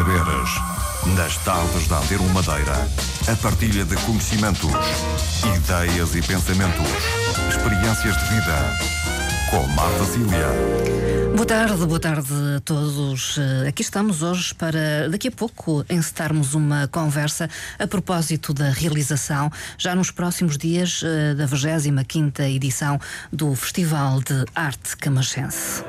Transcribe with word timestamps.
saberes. 0.00 0.50
Nas 1.14 1.36
tardes 1.38 1.86
da 1.86 1.98
Antero 1.98 2.24
Madeira, 2.30 2.88
a 3.30 3.36
partilha 3.36 3.84
de 3.84 3.96
conhecimentos, 3.96 4.70
ideias 5.56 6.14
e 6.14 6.22
pensamentos, 6.22 6.88
experiências 7.48 8.16
de 8.16 8.34
vida. 8.34 8.78
Com 9.50 9.66
Marta 9.74 10.04
Cília. 10.04 10.46
Boa 11.34 11.46
tarde, 11.46 11.86
boa 11.86 12.00
tarde 12.00 12.32
a 12.56 12.60
todos. 12.60 13.36
Eh, 13.36 13.68
aqui 13.68 13.82
estamos 13.82 14.22
hoje 14.22 14.54
para, 14.54 15.08
daqui 15.10 15.28
a 15.28 15.32
pouco, 15.32 15.84
encetarmos 15.90 16.54
uma 16.54 16.86
conversa 16.88 17.50
a 17.78 17.86
propósito 17.86 18.54
da 18.54 18.70
realização, 18.70 19.50
já 19.76 19.94
nos 19.94 20.10
próximos 20.10 20.56
dias, 20.56 21.02
eh, 21.04 21.34
da 21.34 21.46
25 21.46 22.42
edição 22.42 22.98
do 23.32 23.54
Festival 23.54 24.20
de 24.20 24.44
Arte 24.54 24.96
Camachense. 24.96 25.82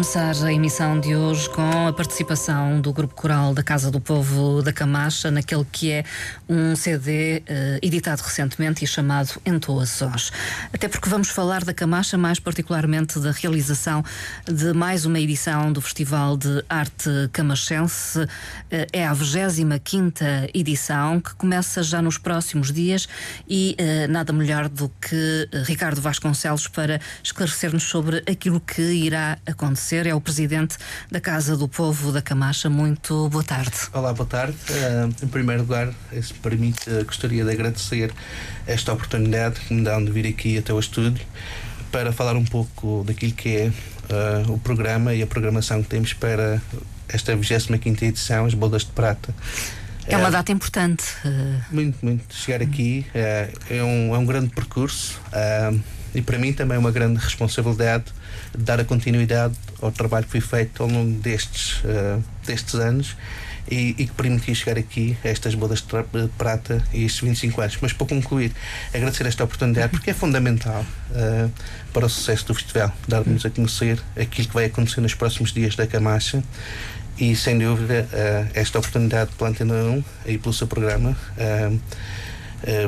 Começar 0.00 0.34
a 0.46 0.50
emissão 0.50 0.98
de 0.98 1.14
hoje 1.14 1.46
com 1.50 1.86
a 1.86 1.92
participação 1.92 2.80
do 2.80 2.90
Grupo 2.90 3.14
Coral 3.14 3.52
da 3.52 3.62
Casa 3.62 3.90
do 3.90 4.00
Povo 4.00 4.62
da 4.62 4.72
Camacha, 4.72 5.30
naquele 5.30 5.66
que 5.70 5.90
é 5.90 6.04
um 6.48 6.74
CD 6.74 7.40
uh, 7.40 7.42
eh, 7.46 7.78
editado 7.82 8.22
recentemente 8.22 8.82
e 8.82 8.88
chamado 8.88 9.38
Entoações. 9.44 10.32
Até 10.72 10.88
porque 10.88 11.06
vamos 11.06 11.28
falar 11.28 11.64
da 11.64 11.74
Camacha, 11.74 12.16
mais 12.16 12.40
particularmente 12.40 13.18
da 13.18 13.30
realização 13.30 14.02
de 14.50 14.72
mais 14.72 15.04
uma 15.04 15.20
edição 15.20 15.70
do 15.70 15.82
Festival 15.82 16.34
de 16.38 16.64
Arte 16.66 17.28
Camachense. 17.30 18.20
Uh, 18.20 18.26
é 18.94 19.06
a 19.06 19.12
25 19.12 20.24
edição, 20.54 21.20
que 21.20 21.34
começa 21.34 21.82
já 21.82 22.00
nos 22.00 22.16
próximos 22.16 22.72
dias 22.72 23.06
e 23.46 23.76
uh, 23.78 24.10
nada 24.10 24.32
melhor 24.32 24.66
do 24.66 24.90
que 24.98 25.46
Ricardo 25.66 26.00
Vasconcelos 26.00 26.66
para 26.68 26.98
esclarecer-nos 27.22 27.82
sobre 27.82 28.24
aquilo 28.26 28.60
que 28.60 28.80
irá 28.80 29.36
acontecer 29.44 29.89
é 29.96 30.14
o 30.14 30.20
presidente 30.20 30.76
da 31.10 31.20
Casa 31.20 31.56
do 31.56 31.66
Povo 31.68 32.12
da 32.12 32.22
Camacha. 32.22 32.70
Muito 32.70 33.28
boa 33.28 33.42
tarde. 33.42 33.72
Olá, 33.92 34.12
boa 34.12 34.26
tarde. 34.26 34.56
Uh, 34.70 35.24
em 35.24 35.28
primeiro 35.28 35.62
lugar, 35.62 35.92
se 36.22 36.32
permite, 36.34 36.88
uh, 36.88 37.04
gostaria 37.04 37.44
de 37.44 37.50
agradecer 37.50 38.12
esta 38.66 38.92
oportunidade 38.92 39.58
que 39.60 39.74
me 39.74 39.82
dão 39.82 40.04
de 40.04 40.10
vir 40.12 40.26
aqui 40.26 40.56
até 40.56 40.72
o 40.72 40.78
estúdio 40.78 41.26
para 41.90 42.12
falar 42.12 42.36
um 42.36 42.44
pouco 42.44 43.02
daquilo 43.04 43.32
que 43.32 43.56
é 43.56 43.66
uh, 44.46 44.52
o 44.52 44.58
programa 44.58 45.12
e 45.12 45.22
a 45.22 45.26
programação 45.26 45.82
que 45.82 45.88
temos 45.88 46.12
para 46.12 46.62
esta 47.08 47.34
25 47.34 48.04
edição, 48.04 48.46
as 48.46 48.54
Bodas 48.54 48.82
de 48.82 48.92
Prata. 48.92 49.34
É 50.10 50.16
uma 50.16 50.30
data 50.30 50.52
importante. 50.52 51.04
Muito, 51.70 51.98
muito. 52.02 52.34
Chegar 52.34 52.62
aqui 52.62 53.06
é, 53.14 53.50
um, 53.82 54.14
é 54.14 54.18
um 54.18 54.26
grande 54.26 54.50
percurso 54.50 55.20
e 56.14 56.20
para 56.22 56.38
mim 56.38 56.52
também 56.52 56.76
é 56.76 56.78
uma 56.78 56.90
grande 56.90 57.20
responsabilidade 57.20 58.04
dar 58.56 58.80
a 58.80 58.84
continuidade 58.84 59.54
ao 59.80 59.92
trabalho 59.92 60.24
que 60.24 60.32
foi 60.32 60.40
feito 60.40 60.82
ao 60.82 60.88
longo 60.88 61.18
destes, 61.20 61.82
destes 62.44 62.74
anos 62.74 63.16
e, 63.70 63.94
e, 63.98 64.06
que 64.06 64.12
permitiu 64.12 64.54
chegar 64.54 64.78
aqui 64.78 65.16
a 65.24 65.28
estas 65.28 65.54
bodas 65.54 65.80
de 65.80 66.28
prata 66.36 66.82
e 66.92 67.04
estes 67.04 67.20
25 67.20 67.60
anos. 67.60 67.78
Mas 67.80 67.92
para 67.92 68.06
concluir, 68.06 68.52
agradecer 68.92 69.26
esta 69.26 69.44
oportunidade 69.44 69.90
porque 69.90 70.10
é 70.10 70.14
fundamental 70.14 70.84
uh, 71.10 71.50
para 71.92 72.06
o 72.06 72.08
sucesso 72.08 72.46
do 72.46 72.54
festival, 72.54 72.92
dar-nos 73.06 73.46
a 73.46 73.50
conhecer 73.50 74.00
aquilo 74.20 74.48
que 74.48 74.54
vai 74.54 74.64
acontecer 74.64 75.00
nos 75.00 75.14
próximos 75.14 75.52
dias 75.52 75.76
da 75.76 75.86
Camacha 75.86 76.42
e 77.20 77.36
sem 77.36 77.58
dúvida 77.58 78.08
uh, 78.12 78.50
esta 78.54 78.78
oportunidade 78.78 79.30
pela 79.36 79.50
Antena 79.50 79.74
1 79.74 80.04
e 80.26 80.38
pelo 80.38 80.54
seu 80.54 80.66
programa. 80.66 81.16
Uh, 81.36 81.78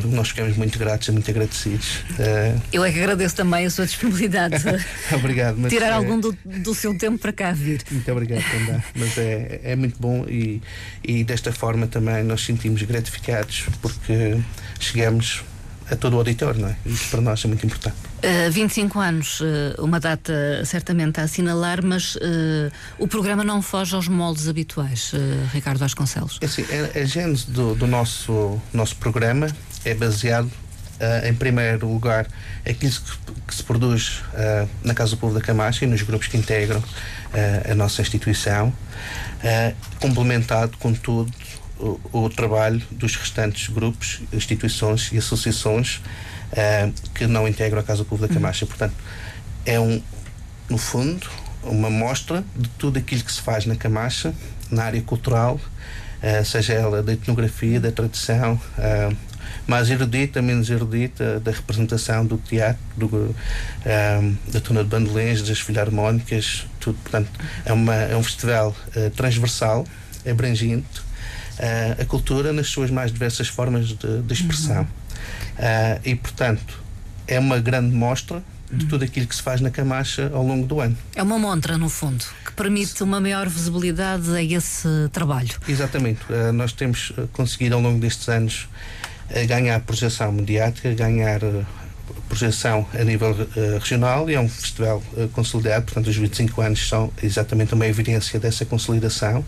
nós 0.09 0.29
ficamos 0.29 0.57
muito 0.57 0.79
gratos 0.79 1.09
e 1.09 1.13
muito 1.13 1.31
agradecidos. 1.31 2.01
Uh, 2.11 2.61
Eu 2.73 2.85
é 2.85 2.93
que 2.93 2.99
agradeço 2.99 3.35
também 3.35 3.65
a 3.65 3.71
sua 3.71 3.87
disponibilidade. 3.87 4.57
obrigado. 5.13 5.57
Mas 5.59 5.73
tirar 5.73 5.89
é... 5.89 5.93
algum 5.93 6.21
do, 6.21 6.37
do, 6.45 6.75
seu 6.75 6.97
tempo 6.97 7.19
para 7.19 7.33
cá 7.33 7.53
vir. 7.53 7.83
Muito 7.91 8.13
obrigado 8.13 8.43
também. 8.51 8.83
Mas 8.95 9.17
é, 9.17 9.61
é 9.65 9.77
muito 9.77 9.99
bom 9.99 10.27
e, 10.29 10.61
e 11.03 11.25
desta 11.25 11.53
forma 11.53 11.87
também 11.87 12.23
nós 12.23 12.45
sentimos 12.45 12.83
gratificados 12.83 13.65
porque 13.81 14.39
chegamos 14.79 15.43
a 15.93 15.97
todo 15.97 16.15
o 16.15 16.19
auditório, 16.19 16.61
não 16.61 16.69
é? 16.69 16.77
Isso 16.87 17.11
para 17.11 17.21
nós 17.21 17.45
é 17.45 17.49
muito 17.49 17.65
importante. 17.67 17.97
Uh, 18.19 18.51
25 18.51 18.99
anos, 18.99 19.41
uh, 19.41 19.45
uma 19.79 20.01
data 20.01 20.65
certamente 20.65 21.21
a 21.21 21.25
assinalar, 21.25 21.85
mas 21.85 22.17
uh, 22.17 22.73
o 22.99 23.07
programa 23.07 23.45
não 23.45 23.61
foge 23.61 23.95
aos 23.95 24.09
moldes 24.09 24.49
habituais, 24.49 25.13
Ricardo 25.53 25.79
Vasconcelos. 25.79 26.39
É 26.41 26.47
assim, 26.47 26.65
a, 26.95 26.99
a 27.01 27.05
gênese 27.05 27.51
do, 27.51 27.75
do, 27.75 27.87
nosso, 27.87 28.61
nosso 28.73 28.97
programa 28.97 29.49
é 29.85 29.95
baseado, 29.95 30.51
em 31.25 31.35
primeiro 31.35 31.89
lugar, 31.89 32.29
aquilo 32.65 32.93
que, 32.93 33.33
que 33.49 33.55
se 33.55 33.63
produz 33.65 34.23
na 34.85 34.95
Casa 34.95 35.11
do 35.13 35.17
Povo 35.17 35.35
da 35.35 35.41
Camacha 35.41 35.85
e 35.85 35.89
nos 35.89 36.03
grupos 36.03 36.29
que 36.29 36.37
integram 36.37 36.83
a 37.69 37.75
nossa 37.75 38.03
instituição, 38.03 38.73
complementado, 39.99 40.77
contudo, 40.79 41.33
o, 41.83 42.01
o, 42.13 42.31
trabalho 42.31 42.81
dos 42.91 43.17
restantes 43.17 43.69
grupos, 43.69 44.21
instituições 44.33 45.11
e 45.13 45.19
associações 45.19 46.01
uh, 46.53 46.93
que 47.15 47.27
não 47.27 47.49
integram 47.49 47.81
a 47.81 47.83
Casa 47.83 48.05
do 48.05 48.09
Povo 48.09 48.27
da 48.27 48.33
Camacha. 48.33 48.65
Portanto, 48.65 48.95
é 49.67 49.81
um, 49.81 50.01
no 50.69 50.79
fundo, 50.79 51.29
uma 51.65 51.91
mostra 51.91 52.45
de 52.55 52.69
tudo 52.71 52.99
aquilo 52.99 53.25
que 53.25 53.33
se 53.33 53.41
faz 53.41 53.67
na 53.67 53.75
Camacha, 53.75 54.33
na 54.71 54.85
área 54.85 55.03
cultural, 55.03 55.57
uh, 55.57 56.45
seja 56.45 56.73
ela 56.75 57.03
da 57.03 57.13
etnografia, 57.13 57.81
da 57.81 57.91
tradição, 57.91 58.55
uh, 58.79 59.17
mais 59.67 59.91
erudita, 59.91 60.41
menos 60.41 60.71
erudita, 60.71 61.41
da 61.41 61.51
representação 61.51 62.25
do 62.25 62.39
teatro, 62.39 62.81
do, 62.97 63.37
da 64.49 64.61
tuna 64.61 64.83
de 64.83 64.89
bandolins, 64.89 65.43
das 65.43 65.61
filarmónicas, 65.61 66.67
tudo. 66.81 66.99
Portanto, 67.03 67.29
é, 67.65 67.73
uma, 67.73 67.95
é 67.95 68.17
um 68.17 68.23
festival 68.23 68.75
uh, 68.97 70.31
abrangente, 70.31 71.03
a 72.01 72.05
cultura 72.05 72.53
nas 72.53 72.69
suas 72.69 72.91
mais 72.91 73.13
diversas 73.13 73.49
formas 73.49 73.89
de, 73.89 74.23
de 74.23 74.33
expressão. 74.33 74.81
Uhum. 74.81 75.03
Uh, 75.53 76.01
e, 76.05 76.17
portanto, 76.17 76.83
é 77.27 77.39
uma 77.39 77.59
grande 77.59 77.95
mostra 77.95 78.43
de 78.71 78.87
tudo 78.87 79.05
aquilo 79.05 79.27
que 79.27 79.37
se 79.37 79.43
faz 79.43 79.61
na 79.61 79.71
Camacha 79.71 80.31
ao 80.33 80.43
longo 80.43 80.67
do 80.67 80.81
ano. 80.81 80.97
É 81.15 81.23
uma 81.23 81.39
montra, 81.39 81.77
no 81.77 81.91
fundo, 81.91 82.25
que 82.45 82.53
permite 82.53 83.03
uma 83.03 83.21
maior 83.21 83.47
visibilidade 83.47 84.35
a 84.35 84.43
esse 84.43 84.89
trabalho. 85.13 85.51
Exatamente. 85.69 86.21
Uh, 86.31 86.53
nós 86.53 86.73
temos 86.73 87.13
conseguido 87.33 87.75
ao 87.75 87.81
longo 87.81 88.01
destes 88.01 88.29
anos 88.29 88.69
ganhar 89.47 89.81
projeção 89.81 90.31
mediática, 90.31 90.93
ganhar 90.93 91.41
projeção 92.29 92.87
a 92.93 93.03
nível 93.03 93.35
regional 93.81 94.29
e 94.29 94.35
é 94.35 94.41
um 94.41 94.49
festival 94.49 95.03
consolidado, 95.33 95.87
portanto 95.87 96.09
os 96.09 96.17
25 96.17 96.61
anos 96.61 96.87
são 96.87 97.11
exatamente 97.23 97.73
uma 97.73 97.87
evidência 97.87 98.39
dessa 98.39 98.67
consolidação 98.67 99.43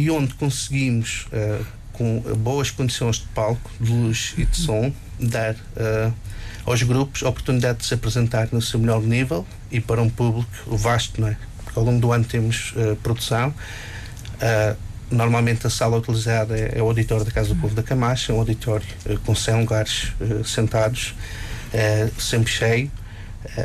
e 0.00 0.10
onde 0.10 0.32
conseguimos, 0.32 1.26
uh, 1.26 1.62
com 1.92 2.20
boas 2.38 2.70
condições 2.70 3.16
de 3.16 3.26
palco, 3.34 3.70
de 3.78 3.92
luz 3.92 4.32
e 4.38 4.46
de 4.46 4.56
som, 4.56 4.90
dar 5.18 5.54
uh, 5.54 6.14
aos 6.64 6.82
grupos 6.82 7.22
a 7.22 7.28
oportunidade 7.28 7.80
de 7.80 7.84
se 7.86 7.92
apresentar 7.92 8.48
no 8.50 8.62
seu 8.62 8.80
melhor 8.80 9.02
nível 9.02 9.46
e 9.70 9.78
para 9.78 10.00
um 10.00 10.08
público 10.08 10.50
vasto, 10.74 11.20
não 11.20 11.28
é? 11.28 11.36
Porque 11.62 11.78
ao 11.78 11.84
longo 11.84 12.00
do 12.00 12.10
ano 12.12 12.24
temos 12.24 12.72
uh, 12.72 12.96
produção. 12.96 13.52
normalmente 15.10 15.66
a 15.66 15.70
sala 15.70 15.98
utilizada 15.98 16.56
é, 16.56 16.78
é, 16.78 16.82
o 16.82 16.86
auditório 16.86 17.26
da 17.26 17.30
Casa 17.30 17.50
do 17.50 17.60
Povo 17.60 17.74
da 17.74 17.82
Camacha, 17.82 18.32
um 18.32 18.38
auditório 18.38 18.86
com 19.26 19.34
100 19.34 19.60
lugares 19.60 20.12
sentados, 20.46 21.14
sempre 22.16 22.50
cheio. 22.50 22.90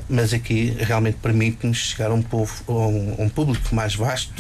mas 0.10 0.34
aqui 0.34 0.76
realmente 0.80 1.18
permite-nos 1.22 1.78
chegar 1.78 2.12
a 2.12 2.14
um, 2.14 2.22
povo, 2.22 2.54
a 2.68 2.72
um, 2.72 3.16
a 3.20 3.22
um 3.22 3.30
público 3.30 3.74
mais 3.74 3.96
vasto, 3.96 4.34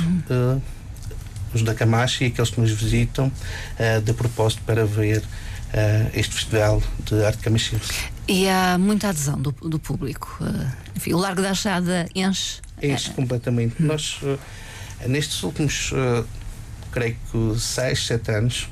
os 1.56 1.64
da 1.64 1.74
Camacha 1.74 2.24
e 2.24 2.28
aqueles 2.28 2.50
que 2.50 2.60
nos 2.60 2.72
visitam 2.72 3.28
uh, 3.28 4.02
de 4.02 4.14
propósito 4.14 4.62
para 4.66 4.86
ver 4.86 5.20
uh, 5.20 6.12
este 6.14 6.36
festival 6.36 6.84
de 7.06 7.24
arte 7.26 7.40
camachense. 7.40 7.92
E 8.28 8.48
há 8.50 8.78
muita 8.78 9.10
adesão 9.10 9.42
do, 9.42 9.52
do 9.52 9.80
público. 9.80 10.38
Uh, 10.42 10.72
enfim, 10.96 11.14
o 11.14 11.18
Largo 11.18 11.42
da 11.42 11.52
Achada 11.52 12.08
enche. 12.14 12.60
Enche 12.82 13.10
completamente. 13.12 13.82
Hum. 13.82 13.88
Nós, 13.88 14.20
nestes 15.08 15.42
últimos, 15.44 15.94
creio 16.92 17.16
que, 17.32 17.60
seis, 17.60 18.06
sete 18.06 18.32
anos, 18.32 18.68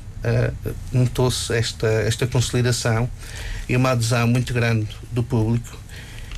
notou-se 0.92 1.54
esta, 1.54 1.86
esta 1.86 2.26
consolidação 2.26 3.08
e 3.66 3.74
uma 3.74 3.92
adesão 3.92 4.26
muito 4.26 4.52
grande 4.52 4.88
do 5.10 5.22
público 5.22 5.78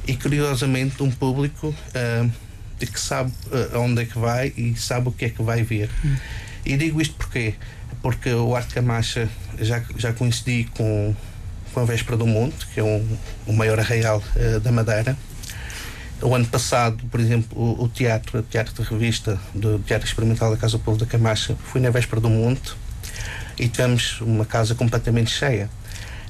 e 0.06 0.16
curiosamente 0.16 1.02
um 1.02 1.10
público 1.10 1.74
de 2.78 2.86
que 2.86 3.00
sabe 3.00 3.32
uh, 3.46 3.78
onde 3.78 4.02
é 4.02 4.04
que 4.04 4.18
vai 4.18 4.52
e 4.56 4.74
sabe 4.76 5.08
o 5.08 5.12
que 5.12 5.26
é 5.26 5.30
que 5.30 5.42
vai 5.42 5.62
ver. 5.62 5.90
E 6.64 6.76
digo 6.76 7.00
isto 7.00 7.14
porquê? 7.14 7.54
Porque 8.02 8.32
o 8.32 8.54
Arte 8.54 8.74
Camacha 8.74 9.28
já, 9.58 9.82
já 9.96 10.12
coincidi 10.12 10.64
com, 10.76 11.14
com 11.72 11.80
a 11.80 11.84
Véspera 11.84 12.16
do 12.16 12.26
Monte, 12.26 12.66
que 12.68 12.80
é 12.80 12.82
um, 12.82 13.16
o 13.46 13.52
maior 13.52 13.78
arraial 13.78 14.22
uh, 14.34 14.60
da 14.60 14.72
Madeira. 14.72 15.16
O 16.22 16.34
ano 16.34 16.46
passado, 16.46 17.04
por 17.10 17.20
exemplo, 17.20 17.58
o, 17.58 17.84
o, 17.84 17.88
teatro, 17.88 18.40
o 18.40 18.42
teatro 18.42 18.82
de 18.82 18.88
revista 18.88 19.38
do 19.54 19.78
Teatro 19.80 20.08
Experimental 20.08 20.50
da 20.50 20.56
Casa 20.56 20.78
do 20.78 20.82
Povo 20.82 20.98
da 20.98 21.06
Camacha, 21.06 21.54
foi 21.66 21.80
na 21.80 21.90
Véspera 21.90 22.20
do 22.20 22.30
Monte 22.30 22.72
e 23.58 23.68
tivemos 23.68 24.20
uma 24.20 24.44
casa 24.44 24.74
completamente 24.74 25.30
cheia. 25.30 25.70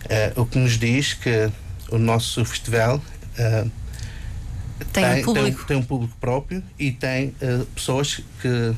Uh, 0.05 0.43
o 0.43 0.47
que 0.47 0.59
nos 0.59 0.79
diz 0.79 1.15
que 1.15 1.51
o 1.91 1.99
nosso 1.99 2.45
festival 2.45 2.97
uh, 3.39 3.71
tem, 4.93 5.05
tem, 5.05 5.21
um 5.21 5.25
público. 5.25 5.59
Tem, 5.59 5.67
tem, 5.67 5.77
um 5.77 5.83
público 5.83 6.17
próprio 6.21 6.63
e 6.79 6.91
tem 6.93 7.29
uh, 7.29 7.65
pessoas 7.75 8.21
que 8.41 8.75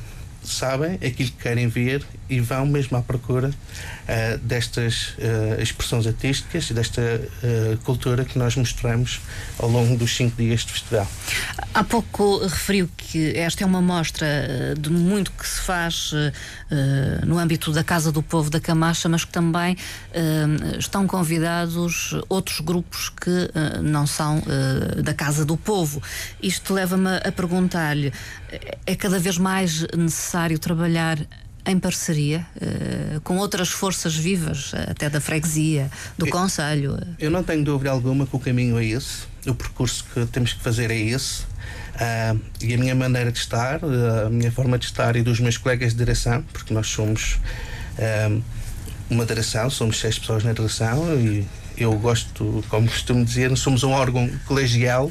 sabem 0.48 0.94
aquilo 0.94 1.30
que 1.30 1.42
querem 1.42 1.68
ver 1.68 2.04
e 2.28 2.40
vão 2.40 2.66
mesmo 2.66 2.96
à 2.96 3.02
procura 3.02 3.48
uh, 3.48 4.38
destas 4.38 5.14
uh, 5.18 5.60
expressões 5.60 6.06
artísticas 6.06 6.70
e 6.70 6.74
desta 6.74 7.00
uh, 7.02 7.76
cultura 7.78 8.24
que 8.24 8.38
nós 8.38 8.56
mostramos 8.56 9.20
ao 9.58 9.68
longo 9.68 9.96
dos 9.96 10.14
cinco 10.14 10.36
dias 10.36 10.60
de 10.64 10.72
festival. 10.72 11.06
Há 11.72 11.84
pouco 11.84 12.38
referiu 12.46 12.88
que 12.96 13.36
esta 13.36 13.62
é 13.62 13.66
uma 13.66 13.80
mostra 13.80 14.26
de 14.78 14.90
muito 14.90 15.30
que 15.32 15.46
se 15.46 15.60
faz 15.60 16.12
no 17.26 17.38
âmbito 17.38 17.72
da 17.72 17.84
Casa 17.84 18.10
do 18.10 18.22
Povo 18.22 18.50
da 18.50 18.60
Camacha, 18.60 19.08
mas 19.08 19.24
que 19.24 19.32
também 19.32 19.76
estão 20.78 21.06
convidados 21.06 22.14
outros 22.28 22.60
grupos 22.60 23.10
que 23.10 23.50
não 23.82 24.06
são 24.06 24.42
da 25.02 25.14
Casa 25.14 25.44
do 25.44 25.56
Povo. 25.56 26.02
Isto 26.42 26.74
leva-me 26.74 27.16
a 27.16 27.30
perguntar-lhe: 27.30 28.12
é 28.86 28.96
cada 28.96 29.18
vez 29.18 29.38
mais 29.38 29.86
necessário 29.96 30.58
trabalhar 30.58 31.18
em 31.68 31.78
parceria 31.78 32.46
uh, 32.56 33.20
com 33.20 33.36
outras 33.36 33.68
forças 33.68 34.16
vivas, 34.16 34.72
até 34.88 35.10
da 35.10 35.20
freguesia, 35.20 35.90
do 36.16 36.26
eu, 36.26 36.32
Conselho? 36.32 36.98
Eu 37.18 37.30
não 37.30 37.42
tenho 37.42 37.62
dúvida 37.62 37.90
alguma 37.90 38.26
que 38.26 38.34
o 38.34 38.38
caminho 38.38 38.78
é 38.78 38.86
esse, 38.86 39.24
o 39.46 39.54
percurso 39.54 40.04
que 40.12 40.24
temos 40.26 40.54
que 40.54 40.62
fazer 40.62 40.90
é 40.90 40.98
esse. 40.98 41.42
Uh, 41.42 42.40
e 42.62 42.72
a 42.72 42.78
minha 42.78 42.94
maneira 42.94 43.30
de 43.30 43.38
estar, 43.38 43.82
uh, 43.82 44.26
a 44.26 44.30
minha 44.30 44.50
forma 44.50 44.78
de 44.78 44.86
estar 44.86 45.14
e 45.16 45.22
dos 45.22 45.40
meus 45.40 45.58
colegas 45.58 45.92
de 45.92 45.98
direção, 45.98 46.42
porque 46.52 46.72
nós 46.72 46.86
somos 46.86 47.38
uma 49.10 49.26
direção, 49.26 49.68
somos 49.68 49.98
seis 49.98 50.16
pessoas 50.16 50.44
na 50.44 50.52
direção 50.52 51.12
e 51.18 51.44
eu 51.78 51.92
gosto, 51.94 52.64
como 52.68 52.88
costumo 52.88 53.24
dizer, 53.24 53.56
somos 53.56 53.82
um 53.84 53.92
órgão 53.92 54.28
colegial 54.46 55.10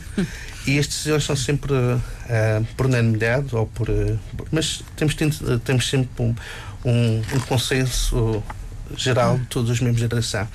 e 0.68 0.78
as 0.78 0.86
decisões 0.86 1.24
são 1.24 1.36
sempre 1.36 1.72
uh, 1.74 2.66
por 2.76 2.88
unanimidade 2.88 3.56
ou 3.56 3.66
por. 3.68 3.90
Uh, 3.90 4.20
mas 4.52 4.84
temos, 4.98 5.16
temos 5.64 5.90
sempre 5.90 6.10
um, 6.20 6.36
um, 6.84 7.22
um 7.34 7.40
consenso 7.48 8.44
geral 8.98 9.38
de 9.38 9.46
todos 9.46 9.70
os 9.70 9.80
membros 9.80 10.02
da 10.02 10.08
direção. 10.08 10.48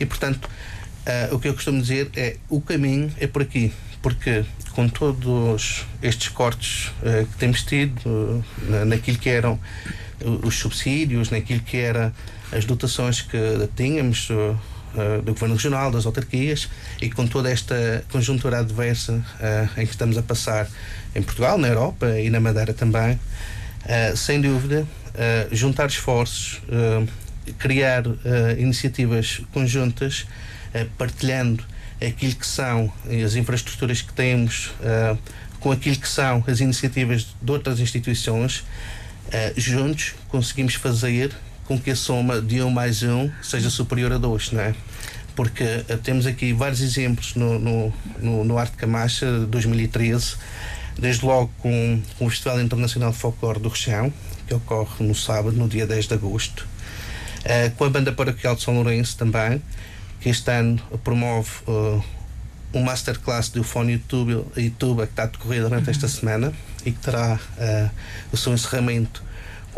E, 0.00 0.04
portanto, 0.04 0.46
uh, 0.46 1.34
o 1.34 1.38
que 1.38 1.48
eu 1.48 1.54
costumo 1.54 1.80
dizer 1.80 2.10
é 2.16 2.36
o 2.48 2.60
caminho 2.60 3.12
é 3.18 3.28
por 3.28 3.42
aqui. 3.42 3.72
Porque 4.02 4.44
com 4.72 4.88
todos 4.88 5.84
estes 6.02 6.30
cortes 6.30 6.90
que 7.02 7.36
temos 7.36 7.62
tido 7.64 8.42
naquilo 8.86 9.18
que 9.18 9.28
eram 9.28 9.60
os 10.42 10.54
subsídios, 10.54 11.28
naquilo 11.28 11.60
que 11.60 11.76
eram 11.76 12.10
as 12.50 12.64
dotações 12.64 13.20
que 13.20 13.38
tínhamos 13.76 14.28
uh, 14.94 15.22
do 15.22 15.32
Governo 15.32 15.54
Regional, 15.54 15.90
das 15.90 16.06
autarquias, 16.06 16.68
e 17.00 17.10
com 17.10 17.26
toda 17.26 17.50
esta 17.50 18.04
conjuntura 18.10 18.58
adversa 18.58 19.12
uh, 19.14 19.80
em 19.80 19.86
que 19.86 19.92
estamos 19.92 20.16
a 20.18 20.22
passar 20.22 20.68
em 21.14 21.22
Portugal, 21.22 21.58
na 21.58 21.68
Europa 21.68 22.18
e 22.18 22.30
na 22.30 22.40
Madeira 22.40 22.72
também, 22.72 23.14
uh, 23.14 24.16
sem 24.16 24.40
dúvida, 24.40 24.86
juntar 25.50 25.88
esforços, 25.88 26.62
criar 27.58 28.04
iniciativas 28.56 29.42
conjuntas, 29.52 30.24
partilhando 30.96 31.64
aquilo 32.00 32.36
que 32.36 32.46
são 32.46 32.92
as 33.26 33.34
infraestruturas 33.34 34.00
que 34.02 34.12
temos 34.12 34.72
com 35.58 35.72
aquilo 35.72 35.96
que 35.96 36.06
são 36.06 36.44
as 36.46 36.60
iniciativas 36.60 37.34
de 37.42 37.50
outras 37.50 37.80
instituições, 37.80 38.64
juntos 39.56 40.14
conseguimos 40.28 40.74
fazer 40.76 41.32
com 41.70 41.78
que 41.78 41.92
a 41.92 41.94
soma 41.94 42.42
de 42.42 42.60
1 42.60 42.66
um 42.66 42.70
mais 42.72 43.00
1 43.00 43.16
um 43.16 43.30
seja 43.40 43.70
superior 43.70 44.12
a 44.12 44.18
2, 44.18 44.50
não 44.50 44.60
é? 44.60 44.74
Porque 45.36 45.62
uh, 45.62 45.96
temos 45.98 46.26
aqui 46.26 46.52
vários 46.52 46.80
exemplos 46.80 47.36
no, 47.36 47.60
no, 47.60 47.94
no, 48.18 48.44
no 48.44 48.58
Arte 48.58 48.76
Camacha 48.76 49.46
2013, 49.46 50.34
desde 50.98 51.24
logo 51.24 51.48
com, 51.58 52.02
com 52.18 52.26
o 52.26 52.28
Festival 52.28 52.60
Internacional 52.60 53.12
de 53.12 53.18
Folclore 53.18 53.60
do 53.60 53.68
Rechão, 53.68 54.12
que 54.48 54.52
ocorre 54.52 55.06
no 55.06 55.14
sábado, 55.14 55.56
no 55.56 55.68
dia 55.68 55.86
10 55.86 56.08
de 56.08 56.14
agosto, 56.14 56.66
uh, 57.44 57.70
com 57.76 57.84
a 57.84 57.88
Banda 57.88 58.10
Paroquial 58.10 58.56
de 58.56 58.62
São 58.62 58.74
Lourenço 58.74 59.16
também, 59.16 59.62
que 60.20 60.28
este 60.28 60.50
ano 60.50 60.82
promove 61.04 61.50
uh, 61.68 62.04
um 62.74 62.82
masterclass 62.82 63.48
do 63.48 63.62
Fone 63.62 63.92
YouTube, 63.92 64.44
YouTube 64.56 65.02
que 65.06 65.12
está 65.12 65.22
a 65.22 65.26
decorrer 65.26 65.62
durante 65.62 65.88
esta 65.88 66.08
semana 66.08 66.52
e 66.84 66.90
que 66.90 66.98
terá 66.98 67.38
uh, 67.38 67.90
o 68.32 68.36
seu 68.36 68.52
encerramento 68.52 69.30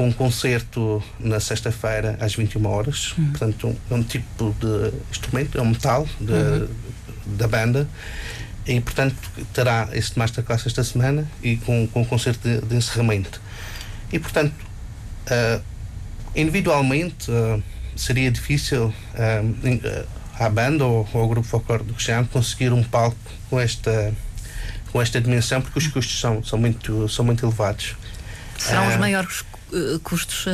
com 0.03 0.09
um 0.09 0.13
concerto 0.13 1.01
na 1.21 1.39
sexta-feira 1.39 2.17
às 2.21 2.35
21 2.35 2.67
horas. 2.67 3.15
Uhum. 3.17 3.31
Portanto, 3.31 3.77
um, 3.91 3.95
um, 3.95 4.03
tipo 4.03 4.55
de 4.59 4.93
instrumento, 5.11 5.57
é 5.57 5.63
um 5.63 5.67
metal 5.67 6.09
de, 6.21 6.33
uhum. 6.33 6.69
da 7.27 7.47
banda. 7.47 7.89
E, 8.67 8.81
portanto, 8.81 9.15
terá 9.53 9.89
este 9.93 10.19
masterclass 10.19 10.67
esta 10.67 10.83
semana 10.83 11.31
e 11.43 11.57
com, 11.57 11.87
com 11.87 12.03
um 12.03 12.05
concerto 12.05 12.49
de, 12.49 12.61
de 12.63 12.75
encerramento. 12.75 13.41
E, 14.13 14.19
portanto, 14.19 14.55
uh, 15.27 15.63
individualmente 16.35 17.31
uh, 17.31 17.63
seria 17.95 18.31
difícil 18.31 18.87
uh, 18.87 20.07
à 20.39 20.49
banda 20.49 20.85
ou, 20.85 21.09
ou 21.13 21.21
ao 21.21 21.29
grupo 21.29 21.47
folclore 21.47 21.85
do 21.85 21.95
Cristiano 21.95 22.27
conseguir 22.27 22.73
um 22.73 22.83
palco 22.83 23.17
com 23.49 23.61
esta 23.61 24.13
com 24.91 25.01
esta 25.01 25.21
dimensão 25.21 25.63
porque 25.63 25.79
os 25.79 25.87
custos 25.87 26.21
são, 26.21 26.45
são, 26.45 26.59
muito, 26.59 27.09
são 27.09 27.25
muito 27.25 27.47
elevados. 27.47 27.97
Serão 28.59 28.87
os 28.89 28.97
maiores 28.97 29.43
custos 30.03 30.47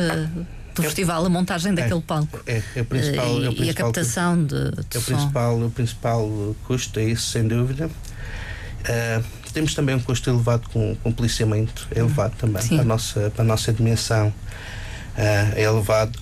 do 0.79 0.81
é, 0.81 0.85
festival, 0.85 1.25
a 1.25 1.29
montagem 1.29 1.73
daquele 1.73 1.99
é, 1.99 2.03
palco. 2.03 2.39
É, 2.45 2.61
é, 2.75 2.81
o 2.81 2.85
principal, 2.85 3.43
é 3.43 3.49
o 3.49 3.53
principal, 3.53 3.65
e 3.65 3.69
a 3.69 3.73
captação 3.73 4.43
de, 4.43 4.71
de 4.71 4.97
é 4.97 4.99
o 4.99 5.01
principal, 5.01 5.59
o 5.59 5.71
principal 5.71 6.55
custo, 6.65 6.99
é 6.99 7.05
isso, 7.05 7.29
sem 7.29 7.47
dúvida. 7.47 7.87
Uh, 7.87 9.23
temos 9.51 9.73
também 9.73 9.95
um 9.95 9.99
custo 9.99 10.29
elevado 10.29 10.69
com, 10.69 10.95
com 10.95 11.11
policiamento, 11.11 11.87
é 11.93 11.99
elevado 11.99 12.35
também 12.37 12.65
para 12.65 12.81
a, 12.81 12.85
nossa, 12.85 13.31
para 13.31 13.43
a 13.43 13.47
nossa 13.47 13.73
dimensão, 13.73 14.27
uh, 14.27 15.55
é 15.55 15.63
elevado. 15.63 16.17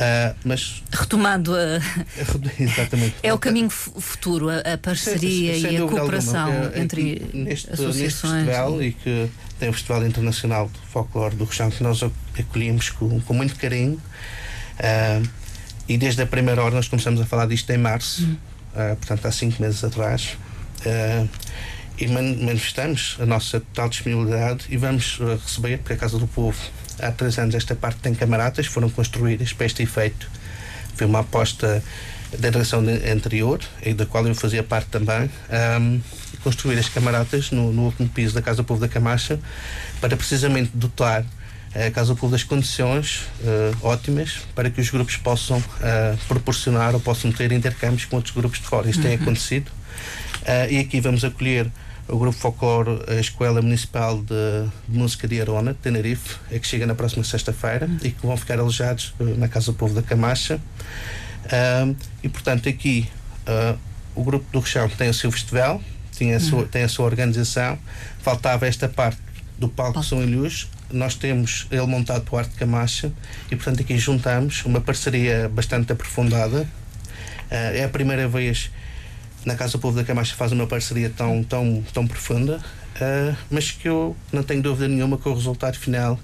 Uh, 0.00 0.34
mas 0.46 0.82
retomando 0.90 1.54
a... 1.54 1.78
Exatamente. 2.58 3.16
é 3.22 3.34
o 3.34 3.38
caminho 3.38 3.68
futuro 3.68 4.48
a, 4.48 4.60
a 4.60 4.78
parceria 4.78 5.52
sem, 5.52 5.60
sem, 5.60 5.70
sem 5.72 5.78
e 5.78 5.82
a 5.82 5.86
cooperação 5.86 6.46
alguma. 6.46 6.72
É, 6.74 6.80
entre 6.80 7.30
neste, 7.34 7.70
associações 7.70 8.32
neste 8.32 8.46
festival 8.46 8.82
e 8.82 8.92
que 8.92 9.30
tem 9.58 9.68
o 9.68 9.74
Festival 9.74 10.06
Internacional 10.06 10.70
de 10.72 10.78
Folclore 10.90 11.36
do 11.36 11.44
Rochão 11.44 11.70
que 11.70 11.82
nós 11.82 12.00
acolhemos 12.02 12.88
com, 12.88 13.20
com 13.20 13.34
muito 13.34 13.54
carinho 13.56 14.00
uh, 14.78 15.28
e 15.86 15.98
desde 15.98 16.22
a 16.22 16.26
primeira 16.26 16.62
hora 16.62 16.74
nós 16.74 16.88
começamos 16.88 17.20
a 17.20 17.26
falar 17.26 17.44
disto 17.44 17.68
em 17.68 17.76
março 17.76 18.22
uh, 18.24 18.96
portanto 18.96 19.26
há 19.26 19.30
cinco 19.30 19.60
meses 19.60 19.84
atrás 19.84 20.38
e 21.98 22.08
manifestamos 22.08 23.18
a 23.20 23.26
nossa 23.26 23.60
total 23.60 23.90
disponibilidade 23.90 24.64
e 24.70 24.78
vamos 24.78 25.18
receber, 25.44 25.76
porque 25.76 25.92
a 25.92 25.96
Casa 25.98 26.18
do 26.18 26.26
Povo 26.26 26.58
há 27.02 27.10
três 27.10 27.38
anos 27.38 27.54
esta 27.54 27.74
parte 27.74 27.98
tem 28.00 28.14
camaradas, 28.14 28.66
foram 28.66 28.90
construídas 28.90 29.52
para 29.52 29.66
este 29.66 29.82
efeito. 29.82 30.30
Foi 30.94 31.06
uma 31.06 31.20
aposta 31.20 31.82
da 32.38 32.50
direção 32.50 32.84
anterior, 33.10 33.60
e 33.84 33.92
da 33.92 34.06
qual 34.06 34.26
eu 34.26 34.34
fazia 34.34 34.62
parte 34.62 34.88
também, 34.88 35.30
um, 35.80 36.00
construir 36.42 36.78
as 36.78 36.88
camaradas 36.88 37.50
no, 37.50 37.72
no, 37.72 37.86
último 37.86 38.08
piso 38.08 38.34
da 38.34 38.42
Casa 38.42 38.62
Povo 38.62 38.80
da 38.80 38.88
Camacha, 38.88 39.38
para 40.00 40.16
precisamente 40.16 40.70
dotar 40.74 41.24
a 41.74 41.90
Casa 41.90 42.14
Povo 42.14 42.32
das 42.32 42.42
condições 42.42 43.26
uh, 43.42 43.86
ótimas 43.86 44.40
para 44.54 44.70
que 44.70 44.80
os 44.80 44.90
grupos 44.90 45.16
possam 45.16 45.58
uh, 45.58 46.16
proporcionar 46.26 46.94
ou 46.94 47.00
possam 47.00 47.30
ter 47.30 47.52
intercâmbios 47.52 48.04
com 48.04 48.16
outros 48.16 48.34
grupos 48.34 48.58
de 48.58 48.66
fora. 48.66 48.88
Isto 48.88 49.02
uhum. 49.02 49.08
tem 49.08 49.14
acontecido. 49.14 49.68
Uh, 50.42 50.72
e 50.72 50.78
aqui 50.78 51.00
vamos 51.00 51.24
acolher 51.24 51.70
o 52.10 52.18
grupo 52.18 52.36
Folclore, 52.36 53.02
a 53.08 53.14
Escola 53.14 53.62
Municipal 53.62 54.18
de, 54.18 54.68
de 54.88 54.98
Música 54.98 55.28
de 55.28 55.40
Arona, 55.40 55.72
de 55.72 55.78
Tenerife, 55.78 56.36
é 56.50 56.58
que 56.58 56.66
chega 56.66 56.86
na 56.86 56.94
próxima 56.94 57.22
sexta-feira 57.24 57.86
uhum. 57.86 57.98
e 58.02 58.10
que 58.10 58.26
vão 58.26 58.36
ficar 58.36 58.58
alojados 58.58 59.14
uh, 59.20 59.24
na 59.38 59.48
Casa 59.48 59.66
do 59.66 59.74
Povo 59.74 59.94
da 59.94 60.02
Camacha. 60.02 60.60
Uh, 61.46 61.96
e, 62.22 62.28
portanto, 62.28 62.68
aqui 62.68 63.08
uh, 63.46 63.78
o 64.14 64.24
grupo 64.24 64.44
do 64.52 64.60
Rechão 64.60 64.88
tem 64.88 65.08
o 65.08 65.14
seu 65.14 65.30
festival, 65.30 65.80
tem 66.18 66.34
a, 66.34 66.40
sua, 66.40 66.60
uhum. 66.60 66.68
tem 66.68 66.82
a 66.82 66.88
sua 66.88 67.06
organização. 67.06 67.78
Faltava 68.20 68.66
esta 68.66 68.88
parte 68.88 69.20
do 69.58 69.68
palco 69.68 70.02
São 70.02 70.22
Ilhus. 70.22 70.68
Nós 70.90 71.14
temos 71.14 71.68
ele 71.70 71.86
montado 71.86 72.24
para 72.24 72.34
o 72.34 72.38
Arte 72.38 72.56
Camacha 72.56 73.12
e, 73.50 73.56
portanto, 73.56 73.80
aqui 73.80 73.96
juntamos 73.96 74.64
uma 74.64 74.80
parceria 74.80 75.48
bastante 75.48 75.92
aprofundada. 75.92 76.66
é 77.48 77.84
a 77.84 77.88
primeira 77.88 78.26
vez 78.26 78.70
na 79.44 79.54
Casa 79.54 79.72
do 79.72 79.78
Povo 79.78 79.96
da 79.96 80.04
Camacha 80.04 80.34
faz 80.34 80.52
uma 80.52 80.66
parceria 80.66 81.10
tão, 81.10 81.42
tão, 81.42 81.82
tão 81.92 82.06
profunda, 82.06 82.58
uh, 82.96 83.36
mas 83.50 83.70
que 83.70 83.88
eu 83.88 84.16
não 84.32 84.42
tenho 84.42 84.62
dúvida 84.62 84.86
nenhuma 84.88 85.16
que 85.16 85.28
o 85.28 85.34
resultado 85.34 85.78
final 85.78 86.18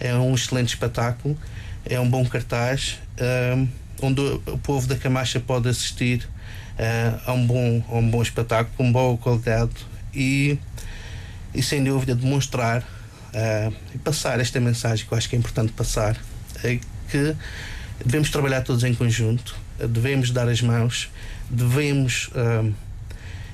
é 0.00 0.14
um 0.14 0.34
excelente 0.34 0.68
espetáculo, 0.68 1.36
é 1.84 2.00
um 2.00 2.08
bom 2.08 2.24
cartaz, 2.24 2.98
uh, 3.18 3.68
onde 4.00 4.20
o 4.20 4.58
povo 4.58 4.86
da 4.86 4.96
Camacha 4.96 5.38
pode 5.38 5.68
assistir 5.68 6.28
uh, 6.78 7.30
a, 7.30 7.32
um 7.32 7.46
bom, 7.46 7.84
a 7.88 7.94
um 7.96 8.10
bom 8.10 8.22
espetáculo, 8.22 8.74
com 8.76 8.90
boa 8.90 9.18
qualidade 9.18 9.72
e, 10.14 10.58
e 11.54 11.62
sem 11.62 11.84
dúvida 11.84 12.14
demonstrar 12.14 12.84
e 13.94 13.98
passar 13.98 14.38
esta 14.40 14.60
mensagem 14.60 15.06
que 15.06 15.12
eu 15.12 15.16
acho 15.16 15.26
que 15.26 15.34
é 15.34 15.38
importante 15.38 15.72
passar, 15.72 16.18
é 16.62 16.78
que 17.10 17.34
devemos 18.04 18.28
trabalhar 18.28 18.60
todos 18.60 18.84
em 18.84 18.94
conjunto, 18.94 19.56
devemos 19.78 20.30
dar 20.30 20.50
as 20.50 20.60
mãos 20.60 21.10
devemos 21.52 22.28
uh, 22.28 22.72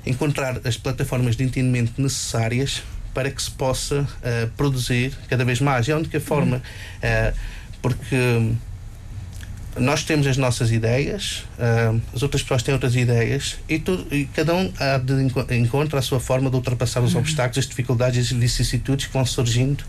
encontrar 0.05 0.61
as 0.63 0.77
plataformas 0.77 1.35
de 1.35 1.43
entendimento 1.43 2.01
necessárias 2.01 2.81
para 3.13 3.29
que 3.29 3.41
se 3.41 3.51
possa 3.51 4.01
uh, 4.01 4.49
produzir 4.55 5.13
cada 5.27 5.43
vez 5.43 5.59
mais. 5.59 5.89
É 5.89 5.91
a 5.91 5.97
única 5.97 6.19
forma, 6.19 6.57
uh, 6.57 7.37
porque 7.81 8.15
nós 9.77 10.03
temos 10.03 10.25
as 10.25 10.35
nossas 10.35 10.71
ideias, 10.71 11.45
as 12.13 12.21
outras 12.21 12.41
pessoas 12.41 12.63
têm 12.63 12.73
outras 12.73 12.95
ideias 12.95 13.59
e, 13.69 13.79
tu, 13.79 14.05
e 14.11 14.25
cada 14.25 14.53
um 14.53 14.73
há 14.77 14.97
de 14.97 15.55
encontrar 15.55 15.99
a 15.99 16.01
sua 16.01 16.19
forma 16.19 16.49
de 16.49 16.55
ultrapassar 16.55 17.01
os 17.01 17.13
uhum. 17.13 17.21
obstáculos, 17.21 17.59
as 17.59 17.67
dificuldades 17.67 18.17
e 18.17 18.33
as 18.33 18.39
vicissitudes 18.41 19.05
que 19.05 19.13
vão 19.13 19.25
surgindo 19.25 19.85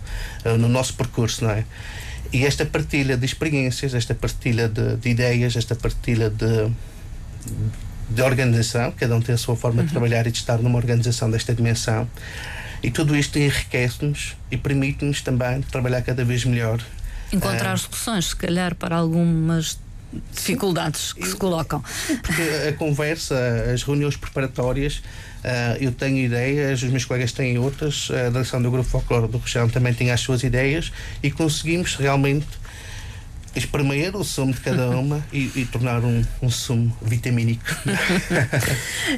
no 0.59 0.69
nosso 0.69 0.95
percurso, 0.95 1.45
não 1.45 1.51
é? 1.51 1.65
E 2.33 2.45
esta 2.45 2.65
partilha 2.65 3.17
de 3.17 3.27
experiências, 3.27 3.93
esta 3.93 4.15
partilha 4.15 4.69
de, 4.69 4.97
de 4.97 5.09
ideias, 5.09 5.57
esta 5.57 5.75
partilha 5.75 6.31
de, 6.31 6.67
de 6.67 7.90
organização, 8.25 8.93
cada 8.93 9.15
um 9.17 9.21
tem 9.21 9.35
a 9.35 9.39
sua 9.39 9.57
forma 9.57 9.81
uhum. 9.81 9.87
de 9.87 9.93
trabalhar 9.93 10.27
e 10.27 10.31
de 10.31 10.39
estar 10.39 10.59
numa 10.59 10.77
organização 10.77 11.31
desta 11.31 11.55
dimensão. 11.55 12.09
E 12.83 12.91
tudo 12.91 13.15
isto 13.15 13.39
enriquece-nos 13.39 14.37
e 14.51 14.57
permite-nos 14.57 15.21
também 15.21 15.61
trabalhar 15.63 16.03
cada 16.03 16.25
vez 16.25 16.45
melhor. 16.45 16.81
Encontrar 17.33 17.75
uh, 17.75 17.79
soluções, 17.79 18.27
se 18.27 18.37
calhar, 18.37 18.75
para 18.75 18.97
algumas 18.97 19.79
dificuldades 20.33 21.13
que 21.13 21.27
se 21.27 21.37
colocam. 21.37 21.83
Porque 22.23 22.43
a 22.69 22.73
conversa, 22.79 23.37
as 23.73 23.83
reuniões 23.83 24.17
preparatórias, 24.17 24.97
uh, 24.97 25.77
eu 25.79 25.93
tenho 25.93 26.19
ideias, 26.19 26.83
os 26.83 26.91
meus 26.91 27.05
colegas 27.05 27.33
têm 27.33 27.59
outras, 27.59 28.09
a 28.11 28.31
direção 28.31 28.61
do 28.61 28.71
Grupo 28.71 28.89
Folclore 28.89 29.29
do 29.29 29.39
Região 29.39 29.69
também 29.69 29.95
tem 29.95 30.11
as 30.11 30.21
suas 30.21 30.43
ideias 30.43 30.91
e 31.23 31.31
conseguimos 31.31 31.97
realmente 31.97 32.47
espremer 33.55 34.17
o 34.17 34.25
sumo 34.25 34.53
de 34.53 34.61
cada 34.61 34.89
uma 34.91 35.25
e, 35.33 35.51
e 35.57 35.65
tornar 35.65 36.05
um, 36.05 36.23
um, 36.43 36.51
sumo 36.51 36.97
vitamínico. 37.03 37.65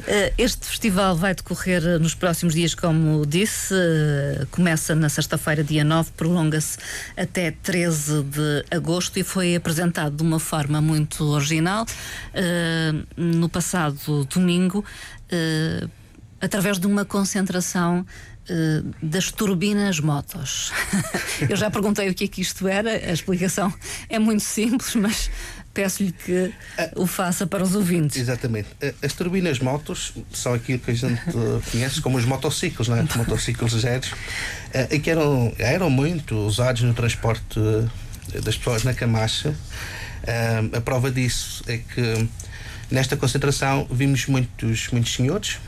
Eh, 0.07 0.33
este 0.37 0.65
festival 0.65 1.15
vai 1.15 1.35
decorrer 1.35 1.99
nos 1.99 2.15
próximos 2.15 2.53
dias, 2.55 2.73
como 2.73 3.25
disse, 3.25 3.73
eh, 3.73 4.45
começa 4.49 4.95
na 4.95 5.07
sexta-feira, 5.07 5.63
dia 5.63 5.83
9, 5.83 6.11
prolonga-se 6.17 6.77
até 7.15 7.51
13 7.51 8.23
de 8.23 8.65
agosto 8.71 9.19
e 9.19 9.23
foi 9.23 9.55
apresentado 9.55 10.15
de 10.15 10.23
uma 10.23 10.39
forma 10.39 10.81
muito 10.81 11.23
original 11.25 11.85
eh, 12.33 12.93
no 13.15 13.47
passado 13.47 14.25
domingo, 14.25 14.83
através 16.41 16.79
de 16.79 16.87
uma 16.87 17.05
concentração 17.05 18.05
Uh, 18.49 18.93
das 19.01 19.31
turbinas 19.31 20.01
motos. 20.01 20.71
Eu 21.49 21.55
já 21.55 21.71
perguntei 21.71 22.09
o 22.09 22.13
que 22.13 22.25
é 22.25 22.27
que 22.27 22.41
isto 22.41 22.67
era, 22.67 22.91
a 22.91 23.13
explicação 23.13 23.73
é 24.09 24.19
muito 24.19 24.43
simples, 24.43 24.95
mas 24.95 25.31
peço-lhe 25.73 26.11
que 26.11 26.53
o 26.95 27.07
faça 27.07 27.47
para 27.47 27.63
os 27.63 27.73
ouvintes. 27.73 28.17
Exatamente. 28.17 28.67
As 29.01 29.13
turbinas 29.13 29.59
motos 29.59 30.13
são 30.31 30.53
aquilo 30.53 30.79
que 30.79 30.91
a 30.91 30.93
gente 30.93 31.21
conhece 31.71 32.01
como 32.01 32.17
os 32.17 32.25
motociclos, 32.25 32.89
não 32.89 32.97
é? 32.97 33.03
Os 33.03 33.15
motociclos 33.15 33.73
ligeiros, 33.73 34.11
e 34.91 34.99
que 34.99 35.09
eram, 35.09 35.53
eram 35.57 35.89
muito 35.89 36.35
usados 36.35 36.81
no 36.81 36.93
transporte 36.93 37.59
das 38.43 38.57
pessoas 38.57 38.83
na 38.83 38.93
Camacha. 38.93 39.55
A 40.71 40.81
prova 40.81 41.09
disso 41.09 41.63
é 41.67 41.77
que 41.77 42.29
nesta 42.93 43.17
concentração 43.17 43.87
vimos 43.91 44.27
muitos, 44.27 44.87
muitos 44.91 45.13
senhores 45.13 45.59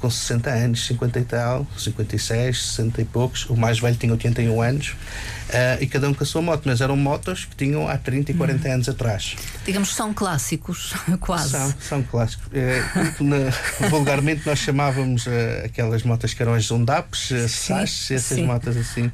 com 0.00 0.08
60 0.08 0.50
anos, 0.50 0.86
50 0.86 1.18
e 1.18 1.24
tal, 1.24 1.66
56, 1.76 2.62
60 2.62 3.02
e 3.02 3.04
poucos. 3.04 3.46
O 3.46 3.56
mais 3.56 3.80
velho 3.80 3.96
tinha 3.96 4.12
81 4.12 4.62
anos 4.62 4.88
uh, 4.90 5.82
e 5.82 5.86
cada 5.86 6.08
um 6.08 6.14
com 6.14 6.22
a 6.22 6.26
sua 6.26 6.40
moto, 6.40 6.62
mas 6.64 6.80
eram 6.80 6.96
motos 6.96 7.44
que 7.44 7.56
tinham 7.56 7.88
há 7.88 7.98
30 7.98 8.30
e 8.30 8.34
40 8.34 8.68
uhum. 8.68 8.74
anos 8.74 8.88
atrás. 8.88 9.34
Digamos, 9.64 9.94
são 9.94 10.14
clássicos, 10.14 10.94
quase. 11.20 11.50
São, 11.50 11.74
são 11.80 12.02
clássicos. 12.02 12.46
Uh, 12.46 13.24
na, 13.24 13.36
vulgarmente 13.90 14.46
nós 14.46 14.58
chamávamos 14.58 15.26
uh, 15.26 15.30
aquelas 15.64 16.02
motas 16.04 16.32
que 16.32 16.42
eram 16.42 16.54
as 16.54 16.66
Zundapes, 16.66 17.32
as 17.32 17.50
SAS, 17.50 18.10
essas 18.10 18.38
sim. 18.38 18.46
motas 18.46 18.76
assim. 18.76 19.10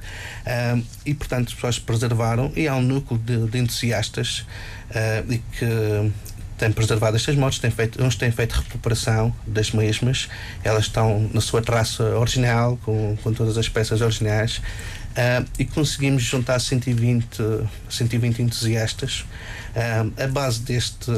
e 1.07 1.15
portanto 1.15 1.49
as 1.49 1.55
pessoas 1.55 1.79
preservaram 1.79 2.53
e 2.55 2.69
há 2.69 2.77
um 2.77 2.83
núcleo 2.83 3.19
de, 3.19 3.47
de 3.47 3.59
entusiastas 3.59 4.45
e 5.29 5.39
que 5.39 6.11
tem 6.61 6.71
preservado 6.71 7.17
estas 7.17 7.35
motos, 7.37 7.59
tem 7.59 7.71
feito, 7.71 8.05
uns 8.05 8.17
têm 8.17 8.31
feito 8.31 8.53
recuperação 8.53 9.35
das 9.47 9.71
mesmas, 9.73 10.29
elas 10.63 10.85
estão 10.85 11.31
na 11.33 11.41
sua 11.41 11.63
traça 11.63 12.05
original, 12.19 12.79
com, 12.85 13.17
com 13.23 13.33
todas 13.33 13.57
as 13.57 13.67
peças 13.67 14.03
originais, 14.03 14.59
uh, 14.59 15.49
e 15.59 15.65
conseguimos 15.65 16.23
juntar 16.23 16.61
120, 16.61 17.27
120 17.89 18.43
entusiastas. 18.43 19.25
Uh, 19.71 20.23
a 20.23 20.27
base 20.27 20.61
deste, 20.61 21.11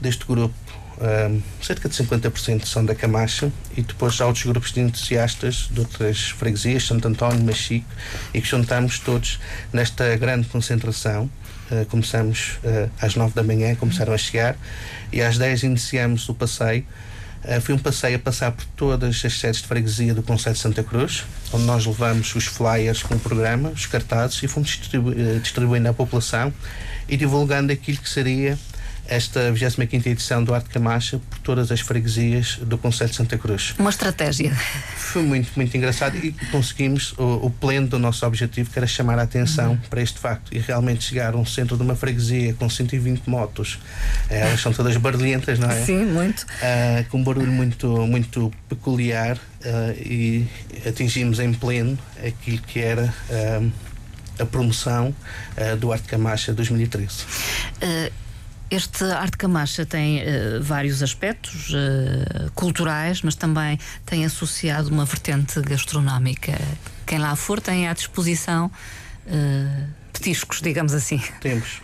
deste 0.00 0.24
grupo 0.24 0.54
um, 1.00 1.42
cerca 1.62 1.88
de 1.88 1.94
50% 1.94 2.64
são 2.64 2.84
da 2.84 2.94
Camacha 2.94 3.52
e 3.76 3.82
depois 3.82 4.20
há 4.20 4.26
outros 4.26 4.44
grupos 4.46 4.72
de 4.72 4.80
entusiastas 4.80 5.68
de 5.70 5.80
outras 5.80 6.30
freguesias, 6.30 6.86
Santo 6.86 7.06
António, 7.06 7.44
Machico, 7.44 7.86
e 8.34 8.40
que 8.40 8.48
juntamos 8.48 8.98
todos 8.98 9.38
nesta 9.72 10.16
grande 10.16 10.48
concentração. 10.48 11.30
Uh, 11.70 11.84
começamos 11.86 12.58
uh, 12.64 12.90
às 13.00 13.14
9 13.14 13.34
da 13.34 13.42
manhã, 13.42 13.74
começaram 13.74 14.14
a 14.14 14.18
chegar, 14.18 14.56
e 15.12 15.20
às 15.20 15.36
10 15.36 15.64
iniciamos 15.64 16.26
o 16.28 16.34
passeio. 16.34 16.86
Uh, 17.44 17.60
foi 17.60 17.74
um 17.74 17.78
passeio 17.78 18.16
a 18.16 18.18
passar 18.18 18.52
por 18.52 18.64
todas 18.76 19.22
as 19.22 19.38
sedes 19.38 19.60
de 19.60 19.68
freguesia 19.68 20.14
do 20.14 20.22
Conselho 20.22 20.54
de 20.54 20.60
Santa 20.60 20.82
Cruz, 20.82 21.24
onde 21.52 21.64
nós 21.64 21.84
levamos 21.84 22.34
os 22.34 22.46
flyers 22.46 23.02
com 23.02 23.14
o 23.14 23.18
programa, 23.20 23.68
os 23.68 23.84
cartazes, 23.84 24.42
e 24.42 24.48
fomos 24.48 24.70
distribu 24.70 25.14
distribuindo 25.42 25.88
à 25.88 25.92
população 25.92 26.52
e 27.06 27.16
divulgando 27.16 27.70
aquilo 27.70 27.98
que 27.98 28.08
seria 28.08 28.58
esta 29.08 29.50
25 29.50 30.08
edição 30.08 30.44
do 30.44 30.54
Arte 30.54 30.68
Camacha 30.68 31.18
por 31.30 31.38
todas 31.38 31.72
as 31.72 31.80
freguesias 31.80 32.58
do 32.62 32.76
Conselho 32.76 33.10
de 33.10 33.16
Santa 33.16 33.38
Cruz. 33.38 33.74
Uma 33.78 33.90
estratégia. 33.90 34.54
Foi 34.96 35.22
muito, 35.22 35.50
muito 35.56 35.74
engraçado 35.76 36.16
e 36.16 36.32
conseguimos 36.50 37.12
o, 37.12 37.46
o 37.46 37.50
pleno 37.50 37.88
do 37.88 37.98
nosso 37.98 38.26
objetivo, 38.26 38.70
que 38.70 38.78
era 38.78 38.86
chamar 38.86 39.18
a 39.18 39.22
atenção 39.22 39.72
uhum. 39.72 39.78
para 39.88 40.02
este 40.02 40.18
facto. 40.18 40.54
E 40.54 40.58
realmente 40.58 41.04
chegar 41.04 41.34
a 41.34 41.36
um 41.36 41.46
centro 41.46 41.76
de 41.76 41.82
uma 41.82 41.96
freguesia 41.96 42.52
com 42.54 42.68
120 42.68 43.28
motos, 43.28 43.78
eh, 44.28 44.40
elas 44.40 44.60
são 44.60 44.72
todas 44.72 44.96
barulhentas, 44.98 45.58
não 45.58 45.70
é? 45.70 45.84
Sim, 45.84 46.04
muito. 46.04 46.42
Uh, 46.42 47.08
com 47.08 47.18
um 47.18 47.24
barulho 47.24 47.50
muito, 47.50 47.88
muito 48.06 48.52
peculiar 48.68 49.36
uh, 49.36 49.92
e 49.98 50.46
atingimos 50.86 51.40
em 51.40 51.52
pleno 51.52 51.98
aquilo 52.24 52.58
que 52.58 52.80
era. 52.80 53.12
Uh, 53.30 53.72
a 54.40 54.46
promoção 54.46 55.12
do 55.80 55.92
Arte 55.92 56.06
Camacha 56.06 56.52
2013. 56.52 57.24
Este 58.70 59.04
Arte 59.04 59.38
Camacha 59.38 59.86
tem 59.86 60.20
uh, 60.20 60.62
vários 60.62 61.02
aspectos 61.02 61.70
uh, 61.70 62.50
culturais, 62.54 63.22
mas 63.22 63.34
também 63.34 63.78
tem 64.04 64.26
associado 64.26 64.90
uma 64.90 65.06
vertente 65.06 65.58
gastronómica. 65.62 66.58
Quem 67.06 67.18
lá 67.18 67.34
for 67.34 67.62
tem 67.62 67.88
à 67.88 67.94
disposição 67.94 68.66
uh, 69.26 69.88
petiscos, 70.12 70.60
digamos 70.60 70.92
assim. 70.92 71.18
Temos. 71.40 71.80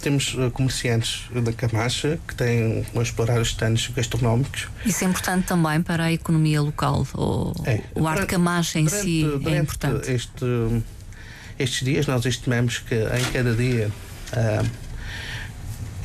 temos 0.00 0.36
comerciantes 0.52 1.24
da 1.42 1.52
Camacha 1.52 2.18
que 2.26 2.34
têm 2.34 2.84
a 2.94 3.02
explorar 3.02 3.40
os 3.40 3.48
stands 3.48 3.88
gastronómicos. 3.88 4.68
Isso 4.84 5.04
é 5.04 5.08
importante 5.08 5.46
também 5.46 5.82
para 5.82 6.04
a 6.04 6.12
economia 6.12 6.60
local. 6.60 7.06
O, 7.14 7.52
é, 7.64 7.80
o 7.94 8.06
Arte 8.06 8.26
Camacha 8.26 8.78
em 8.78 8.84
durante, 8.84 9.02
si 9.02 9.24
é 9.24 9.26
durante 9.26 9.48
é 9.48 9.58
importante. 9.58 10.12
Este, 10.12 10.82
estes 11.58 11.84
dias 11.84 12.06
nós 12.06 12.24
estimamos 12.24 12.78
que 12.78 12.94
em 12.94 13.32
cada 13.32 13.52
dia. 13.52 13.90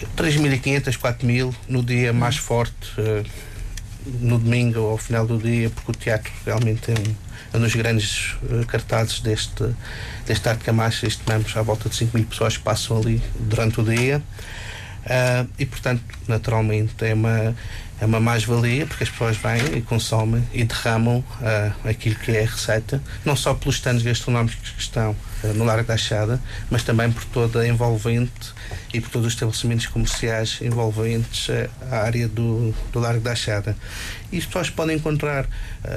Uh, 0.01 0.07
3.500, 0.15 0.97
4.000 0.97 1.53
no 1.67 1.83
dia 1.83 2.13
mais 2.13 2.37
forte, 2.37 2.89
uh, 2.99 3.25
no 4.21 4.37
domingo 4.37 4.79
ou 4.79 4.91
ao 4.91 4.97
final 4.97 5.25
do 5.25 5.37
dia, 5.37 5.69
porque 5.69 5.91
o 5.91 5.93
teatro 5.93 6.31
realmente 6.45 6.91
é 6.91 6.93
um, 6.93 7.15
é 7.53 7.57
um 7.57 7.61
dos 7.61 7.75
grandes 7.75 8.35
uh, 8.43 8.65
cartazes 8.65 9.19
deste, 9.19 9.63
deste 10.25 10.47
Arte 10.47 10.63
Camacha. 10.63 11.07
Estimamos 11.07 11.55
à 11.55 11.61
volta 11.61 11.89
de 11.89 11.95
5 11.95 12.17
mil 12.17 12.25
pessoas 12.25 12.57
que 12.57 12.63
passam 12.63 12.97
ali 12.97 13.21
durante 13.39 13.79
o 13.81 13.83
dia. 13.83 14.21
Uh, 15.05 15.47
e 15.57 15.65
portanto, 15.65 16.03
naturalmente, 16.27 16.93
é 17.05 17.13
uma, 17.13 17.55
é 17.99 18.05
uma 18.05 18.19
mais-valia 18.19 18.85
porque 18.85 19.03
as 19.03 19.09
pessoas 19.09 19.37
vêm 19.37 19.77
e 19.77 19.81
consomem 19.81 20.43
e 20.53 20.63
derramam 20.63 21.19
uh, 21.19 21.89
aquilo 21.89 22.15
que 22.15 22.31
é 22.31 22.43
a 22.43 22.45
receita, 22.45 23.01
não 23.25 23.35
só 23.35 23.53
pelos 23.53 23.75
stands 23.75 24.03
gastronómicos 24.03 24.69
que 24.71 24.81
estão 24.81 25.11
uh, 25.43 25.47
no 25.55 25.65
Largo 25.65 25.87
da 25.87 25.95
Achada, 25.95 26.39
mas 26.69 26.83
também 26.83 27.11
por 27.11 27.25
toda 27.25 27.61
a 27.61 27.67
envolvente 27.67 28.53
e 28.93 29.01
por 29.01 29.09
todos 29.09 29.27
os 29.27 29.33
estabelecimentos 29.33 29.87
comerciais 29.87 30.59
envolventes 30.61 31.49
uh, 31.49 31.69
a 31.89 31.97
área 31.97 32.27
do, 32.27 32.73
do 32.91 32.99
Largo 32.99 33.21
da 33.21 33.31
Achada. 33.31 33.75
E 34.31 34.37
as 34.37 34.45
pessoas 34.45 34.69
podem 34.69 34.97
encontrar 34.97 35.47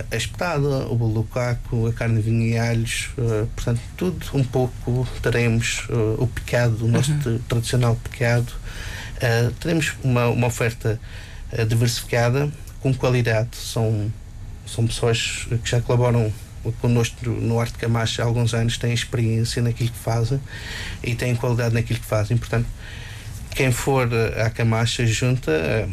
a 0.09 0.16
espetada, 0.16 0.87
o 0.87 0.94
bolo 0.94 1.14
do 1.14 1.24
caco, 1.24 1.88
a 1.88 1.92
carne 1.92 2.22
de 2.22 2.31
vinho 2.31 2.46
e 2.46 2.57
alhos, 2.57 3.11
portanto, 3.57 3.81
tudo 3.96 4.24
um 4.35 4.44
pouco 4.44 5.09
teremos 5.20 5.88
o 6.16 6.29
picado, 6.29 6.85
o 6.85 6.88
nosso 6.88 7.11
uhum. 7.11 7.40
tradicional 7.48 7.96
picado. 7.96 8.53
teremos 9.59 9.94
uma, 10.05 10.29
uma 10.29 10.46
oferta 10.46 11.01
diversificada, 11.68 12.50
com 12.80 12.92
qualidade. 12.94 13.56
São, 13.56 14.12
são 14.66 14.86
pessoas 14.86 15.46
que 15.62 15.70
já 15.70 15.80
colaboram 15.80 16.32
connosco 16.80 17.28
no 17.28 17.58
Arte 17.58 17.78
Camacha 17.78 18.22
há 18.22 18.26
alguns 18.26 18.52
anos, 18.52 18.76
têm 18.76 18.92
experiência 18.92 19.62
naquilo 19.62 19.90
que 19.90 19.98
fazem 19.98 20.40
e 21.02 21.14
têm 21.14 21.34
qualidade 21.34 21.74
naquilo 21.74 21.98
que 21.98 22.06
fazem. 22.06 22.36
Portanto, 22.36 22.66
quem 23.54 23.72
for 23.72 24.08
eh, 24.12 24.42
à 24.42 24.50
Camacha 24.50 25.06
junta 25.06 25.50
eh, 25.50 25.88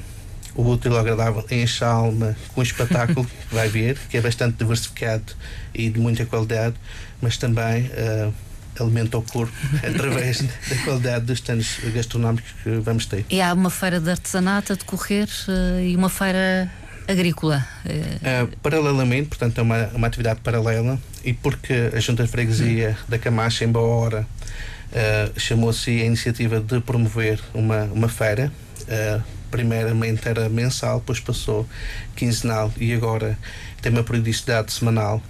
o 0.55 0.67
útil 0.69 0.93
e 0.93 0.97
agradável 0.97 1.45
enche 1.51 1.83
a 1.83 1.87
alma 1.87 2.35
com 2.53 2.61
o 2.61 2.63
espetáculo 2.63 3.25
que 3.47 3.55
vai 3.55 3.69
ver, 3.69 3.97
que 4.09 4.17
é 4.17 4.21
bastante 4.21 4.57
diversificado 4.57 5.33
e 5.73 5.89
de 5.89 5.99
muita 5.99 6.25
qualidade, 6.25 6.75
mas 7.21 7.37
também 7.37 7.83
uh, 7.85 8.33
alimenta 8.79 9.17
o 9.17 9.21
corpo 9.21 9.53
através 9.87 10.41
da 10.41 10.75
qualidade 10.83 11.25
dos 11.25 11.39
stands 11.39 11.79
gastronómicos 11.93 12.51
que 12.63 12.69
vamos 12.77 13.05
ter. 13.05 13.25
E 13.29 13.41
há 13.41 13.53
uma 13.53 13.69
feira 13.69 13.99
de 13.99 14.09
artesanato 14.09 14.73
a 14.73 14.75
decorrer 14.75 15.27
uh, 15.47 15.79
e 15.79 15.95
uma 15.95 16.09
feira 16.09 16.71
agrícola? 17.07 17.65
Uh, 17.85 18.55
paralelamente, 18.57 19.29
portanto, 19.29 19.57
é 19.59 19.61
uma, 19.61 19.87
uma 19.93 20.07
atividade 20.07 20.41
paralela 20.41 20.99
e 21.23 21.33
porque 21.33 21.91
a 21.95 21.99
Junta 21.99 22.23
de 22.23 22.29
Freguesia 22.29 22.97
da 23.07 23.17
Camacha, 23.17 23.65
em 23.65 23.71
boa 23.71 23.87
hora, 23.87 24.27
uh, 24.91 25.39
chamou-se 25.39 25.89
a 25.89 26.05
iniciativa 26.05 26.59
de 26.59 26.79
promover 26.81 27.39
uma, 27.53 27.83
uma 27.85 28.09
feira. 28.09 28.51
primeiramente 29.49 30.27
era 30.27 30.49
mensal, 30.49 30.99
depois 30.99 31.19
passou 31.19 31.67
quinzenal 32.15 32.71
e 32.77 32.93
agora 32.93 33.37
tem 33.81 33.91
uma 33.91 34.03
periodicidade 34.03 34.71
semanal 34.73 35.21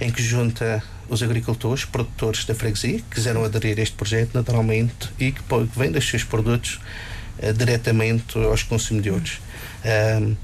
em 0.00 0.10
que 0.10 0.22
junta 0.22 0.82
os 1.10 1.22
agricultores, 1.22 1.84
produtores 1.84 2.44
da 2.44 2.54
freguesia, 2.54 2.98
que 2.98 3.16
quiseram 3.16 3.44
aderir 3.44 3.78
a 3.78 3.82
este 3.82 3.96
projeto 3.96 4.30
naturalmente 4.32 5.10
e 5.18 5.32
que 5.32 5.42
vendem 5.76 5.98
os 5.98 6.08
seus 6.08 6.22
produtos 6.24 6.80
uh, 7.42 7.52
diretamente 7.52 8.38
aos 8.38 8.62
consumidores. 8.62 9.40
Um, 9.84 10.36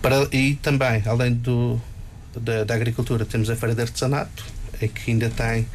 para, 0.00 0.26
e 0.32 0.54
também, 0.56 1.02
além 1.06 1.34
do, 1.34 1.80
da, 2.34 2.64
da, 2.64 2.74
agricultura, 2.74 3.24
temos 3.26 3.50
a 3.50 3.56
Feira 3.56 3.74
de 3.74 3.82
Artesanato, 3.82 4.44
em 4.80 4.88
que 4.88 5.10
ainda 5.10 5.28
tem 5.28 5.66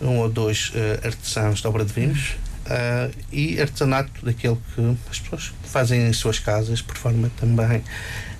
um, 0.00 0.08
um 0.08 0.18
ou 0.18 0.28
dois 0.28 0.70
uh, 0.70 1.06
artesãos 1.06 1.60
de 1.60 1.66
obra 1.66 1.84
de 1.84 1.92
vinhos. 1.92 2.36
Uh, 2.64 3.14
e 3.30 3.60
artesanato 3.60 4.24
daquele 4.24 4.56
que 4.74 4.96
as 5.10 5.20
pessoas 5.20 5.52
fazem 5.64 6.08
em 6.08 6.12
suas 6.12 6.38
casas, 6.38 6.80
por 6.80 6.96
forma 6.96 7.30
também 7.38 7.82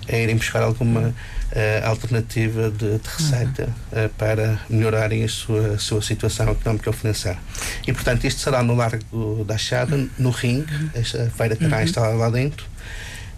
a 0.07 0.15
irem 0.15 0.35
buscar 0.35 0.61
alguma 0.61 1.09
uh, 1.09 1.87
alternativa 1.87 2.69
de, 2.69 2.97
de 2.97 3.07
receita 3.07 3.69
uhum. 3.91 4.05
uh, 4.05 4.09
para 4.09 4.59
melhorarem 4.69 5.23
a 5.23 5.27
sua, 5.27 5.73
a 5.73 5.79
sua 5.79 6.01
situação 6.01 6.49
económica 6.49 6.89
ou 6.89 6.93
financeira. 6.93 7.39
E, 7.87 7.93
portanto, 7.93 8.25
isto 8.25 8.41
será 8.41 8.61
no 8.61 8.75
Largo 8.75 9.43
da 9.45 9.57
Chada, 9.57 10.07
no 10.17 10.29
Ring, 10.29 10.65
uhum. 10.69 10.89
esta 10.93 11.29
feira 11.29 11.55
terá 11.55 11.77
uhum. 11.77 11.83
instalada 11.83 12.15
lá 12.15 12.29
dentro. 12.29 12.65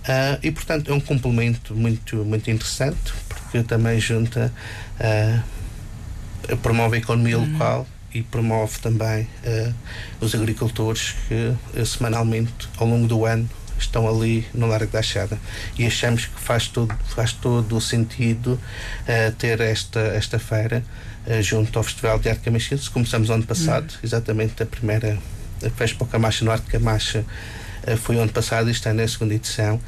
Uh, 0.04 0.40
e, 0.42 0.52
portanto, 0.52 0.92
é 0.92 0.94
um 0.94 1.00
complemento 1.00 1.76
muito, 1.76 2.18
muito 2.18 2.50
interessante, 2.50 3.14
porque 3.28 3.62
também 3.64 4.00
junta, 4.00 4.52
promove 6.62 6.96
a 6.96 7.00
economia 7.00 7.38
uhum. 7.38 7.52
local 7.54 7.88
e 8.14 8.24
promove 8.24 8.80
também 8.80 9.28
os 10.20 10.34
agricultores 10.34 11.16
que 11.28 11.86
semanalmente, 11.86 12.70
ao 12.78 12.88
longo 12.88 13.08
do 13.08 13.26
ano, 13.26 13.50
estão 13.84 14.08
ali 14.08 14.46
no 14.54 14.68
Largo 14.68 14.92
da 14.92 15.00
Achada 15.00 15.38
e 15.78 15.86
achamos 15.86 16.26
que 16.26 16.40
faz 16.40 16.68
todo, 16.68 16.94
faz 17.08 17.34
todo 17.34 17.76
o 17.76 17.82
sentido 17.82 18.54
uh, 18.54 19.32
ter 19.38 19.60
esta, 19.62 20.00
esta 20.00 20.40
feira 20.40 20.84
uh, 21.26 21.42
junto 21.42 21.78
ao 21.78 21.84
Festival 21.84 22.20
de 22.20 22.30
Arte 22.30 22.42
Camachense. 22.42 22.90
Começamos 22.90 23.30
ano 23.30 23.44
passado, 23.44 23.92
uhum. 23.92 24.00
exatamente 24.04 24.62
a 24.62 24.66
primeira 24.66 25.18
Festa 25.76 25.98
para 25.98 26.08
Camacha 26.08 26.46
no 26.46 26.52
Arte 26.52 26.68
Camacha 26.68 27.26
uh, 27.88 27.98
foi 27.98 28.20
ano 28.20 28.32
passado 28.32 28.70
e 28.70 28.72
está 28.72 28.94
na 28.94 29.08
segunda 29.08 29.34
edição 29.34 29.80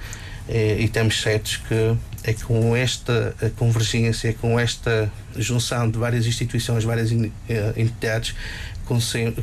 e 0.51 0.83
estamos 0.83 1.21
certos 1.21 1.57
que 1.57 1.95
é 2.23 2.33
com 2.33 2.75
esta 2.75 3.35
convergência, 3.55 4.33
com 4.33 4.59
esta 4.59 5.11
junção 5.35 5.87
de 5.91 5.99
várias 5.99 6.25
instituições, 6.25 6.83
várias 6.83 7.11
entidades, 7.11 8.33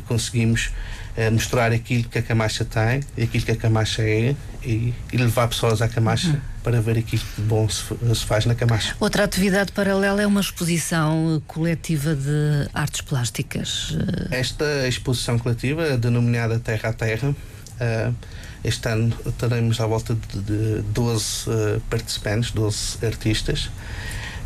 conseguimos 0.05 0.71
é, 1.17 1.29
mostrar 1.31 1.71
aquilo 1.71 2.03
que 2.05 2.19
a 2.19 2.21
Camacha 2.21 2.63
tem 2.63 3.01
e 3.17 3.23
aquilo 3.23 3.43
que 3.43 3.51
a 3.51 3.55
Camacha 3.55 4.03
é 4.03 4.35
e, 4.63 4.93
e 5.11 5.17
levar 5.17 5.47
pessoas 5.47 5.81
à 5.81 5.89
Camacha 5.89 6.29
uhum. 6.29 6.39
para 6.63 6.79
ver 6.79 6.99
aquilo 6.99 7.21
que 7.21 7.41
de 7.41 7.47
bom 7.47 7.67
se, 7.67 7.83
se, 8.13 8.23
faz 8.23 8.45
na 8.45 8.53
Camacha. 8.53 8.95
Outra 8.99 9.23
atividade 9.23 9.71
paralela 9.71 10.21
é 10.21 10.27
uma 10.27 10.41
exposição 10.41 11.41
coletiva 11.47 12.15
de 12.15 12.69
artes 12.73 13.01
plásticas. 13.01 13.97
Esta 14.29 14.87
exposição 14.87 15.39
coletiva, 15.39 15.97
denominada 15.97 16.59
Terra 16.59 16.89
a 16.89 16.93
Terra, 16.93 17.35
Uh, 17.77 18.13
este 18.63 18.89
ano 18.89 19.15
teremos 19.37 19.79
à 19.79 19.85
volta 19.85 20.15
de, 20.15 20.41
de 20.41 20.81
12 20.93 21.49
uh, 21.49 21.81
participantes, 21.89 22.51
12 22.51 23.05
artistas. 23.05 23.69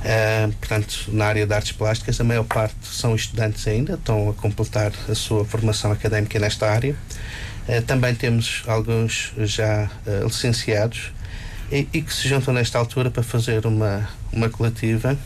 Uh, 0.01 0.51
portanto, 0.53 1.09
na 1.09 1.25
área 1.25 1.45
de 1.45 1.53
artes 1.53 1.71
plásticas, 1.73 2.19
a 2.19 2.23
maior 2.23 2.43
parte 2.43 2.75
são 2.81 3.15
estudantes 3.15 3.67
ainda, 3.67 3.93
estão 3.93 4.29
a 4.29 4.33
completar 4.33 4.91
a 5.07 5.13
sua 5.13 5.45
formação 5.45 5.91
académica 5.91 6.39
nesta 6.39 6.69
área. 6.69 6.95
Uh, 7.67 7.81
também 7.83 8.15
temos 8.15 8.63
alguns 8.65 9.31
já 9.37 9.91
uh, 10.07 10.25
licenciados 10.25 11.11
e, 11.71 11.87
e, 11.93 12.01
que 12.01 12.11
se 12.11 12.27
juntam 12.27 12.51
nesta 12.51 12.79
altura 12.79 13.11
para 13.11 13.21
fazer 13.21 13.65
uma, 13.67 14.09
uma 14.33 14.49
coletiva, 14.49 15.17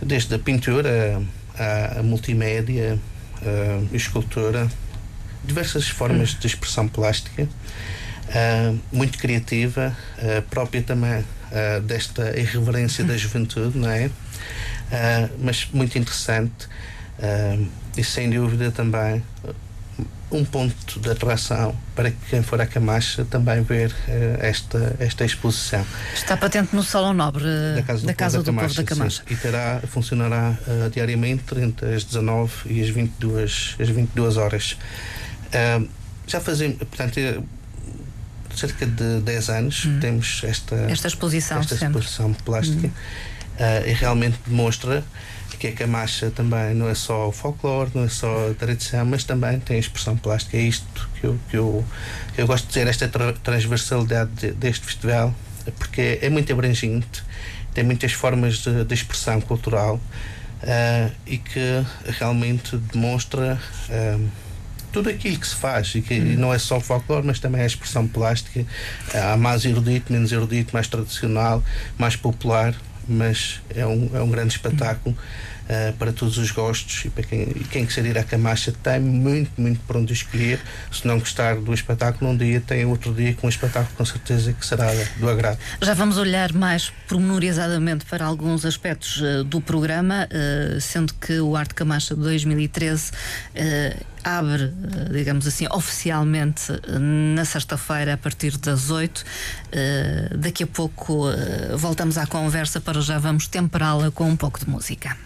desde 0.00 0.34
a 0.34 0.38
pintura, 0.38 1.20
a, 1.58 1.98
a 1.98 2.02
multimédia, 2.04 2.96
escultura, 3.92 4.70
diversas 5.42 5.88
formas 5.88 6.38
de 6.38 6.46
expressão 6.46 6.86
plástica, 6.86 7.48
muito 8.92 9.18
criativa, 9.18 9.96
própria 10.48 10.80
também 10.80 11.24
uh, 11.54 11.80
desta 11.80 12.38
irreverência 12.38 13.04
da 13.04 13.16
juventude, 13.16 13.78
não 13.78 13.88
é? 13.88 14.06
Uh, 14.06 15.30
mas 15.38 15.68
muito 15.72 15.96
interessante 15.96 16.66
uh, 17.18 17.66
e 17.96 18.02
sem 18.04 18.28
dúvida 18.30 18.70
também 18.70 19.22
um 20.30 20.44
ponto 20.44 20.98
de 20.98 21.10
atração 21.10 21.76
para 21.94 22.10
quem 22.10 22.42
for 22.42 22.60
a 22.60 22.66
Camacha 22.66 23.24
também 23.24 23.62
ver 23.62 23.94
esta, 24.40 24.96
esta 24.98 25.24
exposição. 25.24 25.86
Está 26.12 26.36
patente 26.36 26.74
no 26.74 26.82
Salão 26.82 27.14
Nobre 27.14 27.44
da 27.76 27.82
Casa 27.84 28.38
do, 28.38 28.42
da 28.42 28.52
Povo, 28.52 28.74
da 28.74 28.82
Camacha, 28.82 28.82
Povo 28.82 28.82
da 28.82 28.84
Camacha. 28.84 29.22
Sim, 29.28 29.32
e 29.32 29.36
terá, 29.36 29.80
funcionará 29.86 30.58
diariamente 30.90 31.56
entre 31.56 31.94
as 31.94 32.02
19 32.02 32.52
e 32.66 32.82
as 32.82 32.88
22, 32.88 33.76
as 33.78 33.88
22 33.88 34.36
horas. 34.36 34.76
já 36.26 36.40
fazemos, 36.40 36.78
portanto, 36.78 37.20
cerca 38.58 38.86
de 38.86 39.20
10 39.20 39.48
anos 39.50 39.84
hum. 39.84 40.00
temos 40.00 40.42
esta, 40.44 40.74
esta 40.90 41.08
exposição, 41.08 41.58
esta 41.58 41.74
exposição 41.74 42.32
plástica 42.32 42.86
hum. 42.86 42.90
uh, 42.90 43.88
e 43.88 43.92
realmente 43.92 44.38
demonstra 44.46 45.04
que 45.58 45.68
a 45.68 45.72
Camacha 45.72 46.30
também 46.30 46.74
não 46.74 46.88
é 46.88 46.94
só 46.94 47.28
o 47.28 47.32
folclore, 47.32 47.90
não 47.94 48.04
é 48.04 48.08
só 48.08 48.50
a 48.50 48.54
tradição, 48.54 49.06
mas 49.06 49.24
também 49.24 49.58
tem 49.60 49.76
a 49.76 49.80
expressão 49.80 50.16
plástica. 50.16 50.56
É 50.56 50.60
isto 50.60 51.08
que 51.18 51.26
eu, 51.26 51.38
que 51.48 51.56
eu, 51.56 51.84
que 52.34 52.42
eu 52.42 52.46
gosto 52.46 52.66
de 52.66 52.74
dizer, 52.74 52.86
esta 52.86 53.08
tra 53.08 53.32
transversalidade 53.32 54.30
de, 54.32 54.50
deste 54.52 54.84
festival, 54.84 55.34
porque 55.78 56.18
é 56.20 56.28
muito 56.28 56.52
abrangente, 56.52 57.22
tem 57.72 57.82
muitas 57.82 58.12
formas 58.12 58.58
de, 58.58 58.84
de 58.84 58.94
expressão 58.94 59.40
cultural 59.40 59.96
uh, 59.96 61.12
e 61.26 61.38
que 61.38 61.84
realmente 62.18 62.76
demonstra. 62.76 63.58
Uh, 63.88 64.44
tudo 64.94 65.10
aquilo 65.10 65.36
que 65.36 65.46
se 65.46 65.56
faz 65.56 65.92
e 65.96 66.00
que 66.00 66.14
hum. 66.14 66.36
não 66.38 66.54
é 66.54 66.58
só 66.58 66.76
o 66.76 66.80
folclore, 66.80 67.26
mas 67.26 67.40
também 67.40 67.60
a 67.60 67.66
expressão 67.66 68.06
plástica. 68.06 68.64
Há 69.12 69.36
mais 69.36 69.64
erudito, 69.64 70.12
menos 70.12 70.30
erudito, 70.30 70.72
mais 70.72 70.86
tradicional, 70.86 71.62
mais 71.98 72.14
popular, 72.14 72.72
mas 73.08 73.60
é 73.74 73.84
um, 73.84 74.10
é 74.14 74.22
um 74.22 74.30
grande 74.30 74.54
espetáculo. 74.54 75.16
Uh, 75.64 75.94
para 75.94 76.12
todos 76.12 76.36
os 76.36 76.50
gostos 76.50 77.06
e 77.06 77.08
para 77.08 77.22
quem, 77.22 77.46
quem 77.70 77.86
quiser 77.86 78.04
ir 78.04 78.18
à 78.18 78.22
Camacha 78.22 78.70
tem 78.82 79.00
muito, 79.00 79.50
muito 79.58 79.80
para 79.86 79.98
onde 79.98 80.12
escolher. 80.12 80.60
Se 80.92 81.06
não 81.06 81.18
gostar 81.18 81.56
do 81.56 81.72
espetáculo 81.72 82.32
um 82.32 82.36
dia, 82.36 82.60
tem 82.60 82.84
outro 82.84 83.14
dia 83.14 83.32
com 83.32 83.46
um 83.46 83.50
espetáculo 83.50 83.96
com 83.96 84.04
certeza 84.04 84.52
que 84.52 84.64
será 84.64 84.90
do 85.16 85.26
agrado. 85.26 85.58
Já 85.80 85.94
vamos 85.94 86.18
olhar 86.18 86.52
mais 86.52 86.92
pormenorizadamente 87.08 88.04
para 88.04 88.26
alguns 88.26 88.66
aspectos 88.66 89.22
uh, 89.22 89.42
do 89.42 89.58
programa, 89.58 90.28
uh, 90.28 90.78
sendo 90.82 91.14
que 91.14 91.40
o 91.40 91.56
Arte 91.56 91.74
Camacha 91.74 92.14
2013 92.14 93.12
abre, 94.22 94.72
digamos 95.12 95.46
assim, 95.46 95.66
oficialmente 95.70 96.72
na 97.34 97.44
sexta-feira 97.44 98.14
a 98.14 98.16
partir 98.16 98.56
das 98.56 98.90
8. 98.90 99.24
Daqui 100.38 100.64
a 100.64 100.66
pouco 100.66 101.26
voltamos 101.76 102.16
à 102.16 102.26
conversa 102.26 102.80
para 102.80 103.00
já 103.00 103.18
vamos 103.18 103.46
temperá-la 103.46 104.10
com 104.10 104.28
um 104.28 104.36
pouco 104.36 104.58
de 104.58 104.68
música. 104.68 105.16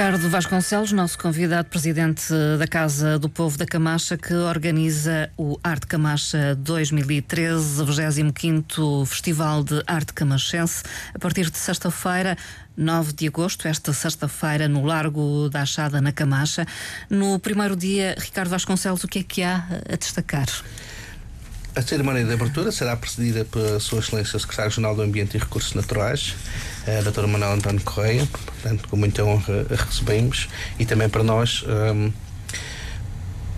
Ricardo 0.00 0.30
Vasconcelos, 0.30 0.92
nosso 0.92 1.18
convidado, 1.18 1.68
presidente 1.68 2.32
da 2.58 2.66
Casa 2.66 3.18
do 3.18 3.28
Povo 3.28 3.58
da 3.58 3.66
Camacha, 3.66 4.16
que 4.16 4.32
organiza 4.32 5.30
o 5.36 5.60
Arte 5.62 5.86
Camacha 5.86 6.54
2013, 6.54 7.84
25 7.84 9.04
Festival 9.04 9.62
de 9.62 9.82
Arte 9.86 10.14
Camachense, 10.14 10.84
a 11.14 11.18
partir 11.18 11.50
de 11.50 11.58
sexta-feira. 11.58 12.34
9 12.74 13.12
de 13.12 13.26
agosto, 13.26 13.68
esta 13.68 13.92
sexta-feira, 13.92 14.66
no 14.66 14.86
Largo 14.86 15.50
da 15.50 15.60
Achada, 15.60 16.00
na 16.00 16.12
Camacha. 16.12 16.66
No 17.10 17.38
primeiro 17.38 17.76
dia, 17.76 18.16
Ricardo 18.18 18.48
Vasconcelos, 18.48 19.04
o 19.04 19.06
que 19.06 19.18
é 19.18 19.22
que 19.22 19.42
há 19.42 19.66
a 19.86 19.96
destacar? 19.96 20.48
A 21.76 21.82
cerimónia 21.82 22.24
de 22.24 22.32
abertura 22.32 22.72
será 22.72 22.96
precedida 22.96 23.44
pela 23.44 23.78
Sua 23.78 23.98
Excelência 23.98 24.38
o 24.38 24.40
Secretário 24.40 24.70
Regional 24.70 24.96
do 24.96 25.02
Ambiente 25.02 25.36
e 25.36 25.38
Recursos 25.38 25.74
Naturais, 25.74 26.34
a 26.86 27.10
Dr. 27.10 27.26
Manuel 27.26 27.52
António 27.52 27.80
Correia, 27.82 28.26
portanto, 28.26 28.88
com 28.88 28.96
muita 28.96 29.24
honra 29.24 29.66
a 29.70 29.84
recebemos 29.84 30.48
e 30.78 30.86
também 30.86 31.08
para 31.08 31.22
nós 31.22 31.64
um, 31.66 32.12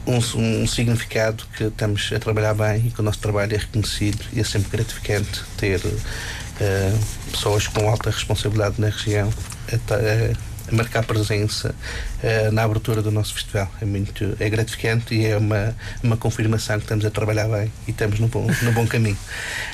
um, 0.06 0.62
um, 0.62 0.66
significado 0.66 1.44
que 1.56 1.64
estamos 1.64 2.10
a 2.14 2.18
trabalhar 2.18 2.54
bem 2.54 2.86
e 2.86 2.90
que 2.90 3.00
o 3.00 3.02
nosso 3.02 3.20
trabalho 3.20 3.54
é 3.54 3.58
reconhecido 3.58 4.24
e 4.32 4.40
é 4.40 4.44
sempre 4.44 4.70
gratificante 4.70 5.42
ter 5.56 5.80
uh, 5.84 7.30
pessoas 7.30 7.68
com 7.68 7.88
alta 7.88 8.10
responsabilidade 8.10 8.80
na 8.80 8.88
região 8.88 9.32
a, 9.70 10.70
a 10.70 10.74
marcar 10.74 11.04
presença 11.04 11.74
uh, 12.22 12.52
na 12.52 12.64
abertura 12.64 13.02
do 13.02 13.10
nosso 13.10 13.34
festival. 13.34 13.70
É 13.80 13.84
muito 13.84 14.36
é 14.40 14.50
gratificante 14.50 15.14
e 15.14 15.26
é 15.26 15.36
uma, 15.36 15.76
uma 16.02 16.16
confirmação 16.16 16.78
que 16.78 16.84
estamos 16.84 17.04
a 17.04 17.10
trabalhar 17.10 17.48
bem 17.48 17.72
e 17.86 17.92
estamos 17.92 18.18
no 18.18 18.28
bom, 18.28 18.46
no 18.62 18.72
bom 18.72 18.86
caminho. 18.86 19.18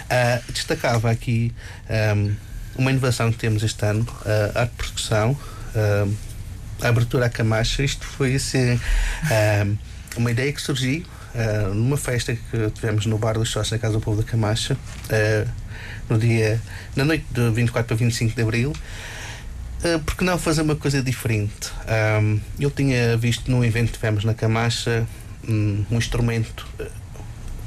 Uh, 0.05 0.53
destacava 0.53 1.11
aqui 1.11 1.55
um, 2.17 2.48
uma 2.79 2.91
inovação 2.91 3.31
que 3.31 3.39
temos 3.39 3.63
este 3.63 3.85
ano, 3.85 4.07
a 4.55 4.61
arte 4.61 4.73
percussão, 4.77 5.33
uh, 5.33 6.15
a 6.81 6.89
abertura 6.89 7.27
à 7.27 7.29
Camacha. 7.29 7.83
Isto 7.83 8.07
foi 8.07 8.37
assim, 8.37 8.81
ehm, 9.31 9.75
uma 10.17 10.31
ideia 10.31 10.53
que 10.53 10.63
surgiu 10.63 11.05
numa 11.75 11.97
festa 11.97 12.35
que 12.35 12.71
tivemos 12.71 13.05
no 13.07 13.19
Bar 13.19 13.35
dos 13.35 13.51
Sócios 13.51 13.73
na 13.73 13.79
Casa 13.79 13.95
do 13.95 14.01
Povo 14.01 14.23
da 14.23 14.29
Camacha, 14.29 14.77
no 16.09 16.19
dia, 16.19 16.61
na 16.97 17.05
noite 17.05 17.25
de 17.31 17.51
24 17.51 17.87
para 17.89 17.97
25 17.97 18.35
de 18.35 18.43
Abril, 18.43 18.71
uh, 18.71 19.99
porque 20.01 20.25
não 20.25 20.39
fazer 20.39 20.63
uma 20.63 20.77
coisa 20.77 21.03
diferente? 21.03 21.71
Um, 22.23 22.41
eu 22.59 22.71
tinha 22.71 23.17
visto 23.17 23.51
num 23.51 23.65
evento 23.65 23.89
que 23.89 23.95
tivemos 23.95 24.25
na 24.25 24.35
Camacha 24.35 25.07
um, 25.49 25.85
um 25.91 25.99
instrumento 25.99 26.67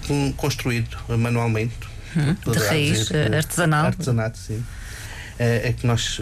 um, 0.10 0.32
construído 0.34 0.98
manualmente. 1.18 1.92
Hum, 2.16 2.36
de 2.52 2.60
raiz 2.60 3.00
dizer, 3.00 3.34
artesanal. 3.34 3.86
Artesanato, 3.86 4.38
sim. 4.38 4.62
É, 5.44 5.70
é 5.70 5.74
que 5.74 5.88
nós 5.88 6.22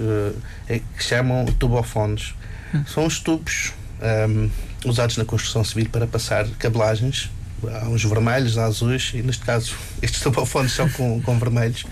é 0.69 0.79
que 0.79 1.03
chamam 1.03 1.45
tubofones. 1.45 2.33
Hum. 2.73 2.83
São 2.87 3.05
os 3.05 3.19
tubos 3.19 3.73
usados 4.85 5.17
na 5.17 5.25
construção 5.25 5.61
civil 5.63 5.89
para 5.89 6.07
passar 6.07 6.47
cabelagens. 6.57 7.29
Há 7.67 7.89
uns 7.89 8.05
vermelhos, 8.05 8.57
há 8.57 8.65
azuis, 8.65 9.11
e 9.13 9.21
neste 9.21 9.43
caso 9.43 9.75
estes 10.01 10.21
tubofones 10.21 10.71
são 10.71 10.89
com, 10.89 11.21
com 11.21 11.37
vermelhos. 11.37 11.85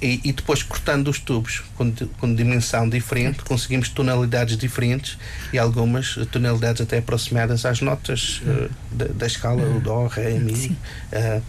E, 0.00 0.20
e, 0.22 0.32
depois 0.32 0.62
cortando 0.62 1.08
os 1.08 1.18
tubos 1.18 1.64
com, 1.74 1.92
com, 2.18 2.32
dimensão 2.32 2.88
diferente, 2.88 3.42
conseguimos 3.42 3.88
tonalidades 3.88 4.56
diferentes 4.56 5.18
e 5.52 5.58
algumas 5.58 6.14
tonalidades 6.30 6.80
até 6.80 6.98
aproximadas 6.98 7.66
às 7.66 7.80
notas 7.80 8.40
uh, 8.44 8.70
da, 8.92 9.06
da, 9.06 9.26
escala 9.26 9.60
o 9.60 9.80
Dó, 9.80 10.06
Ré, 10.06 10.38
Mi. 10.38 10.76
Uh, 11.12 11.42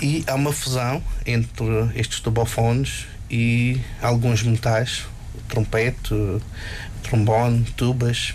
e 0.00 0.24
há 0.26 0.34
uma 0.34 0.50
fusão 0.50 1.02
entre 1.26 1.66
estes 1.94 2.20
tubofones 2.20 3.06
e 3.30 3.80
alguns 4.00 4.42
metais, 4.42 5.04
trompete, 5.48 6.14
trombone, 7.02 7.64
tubas. 7.76 8.34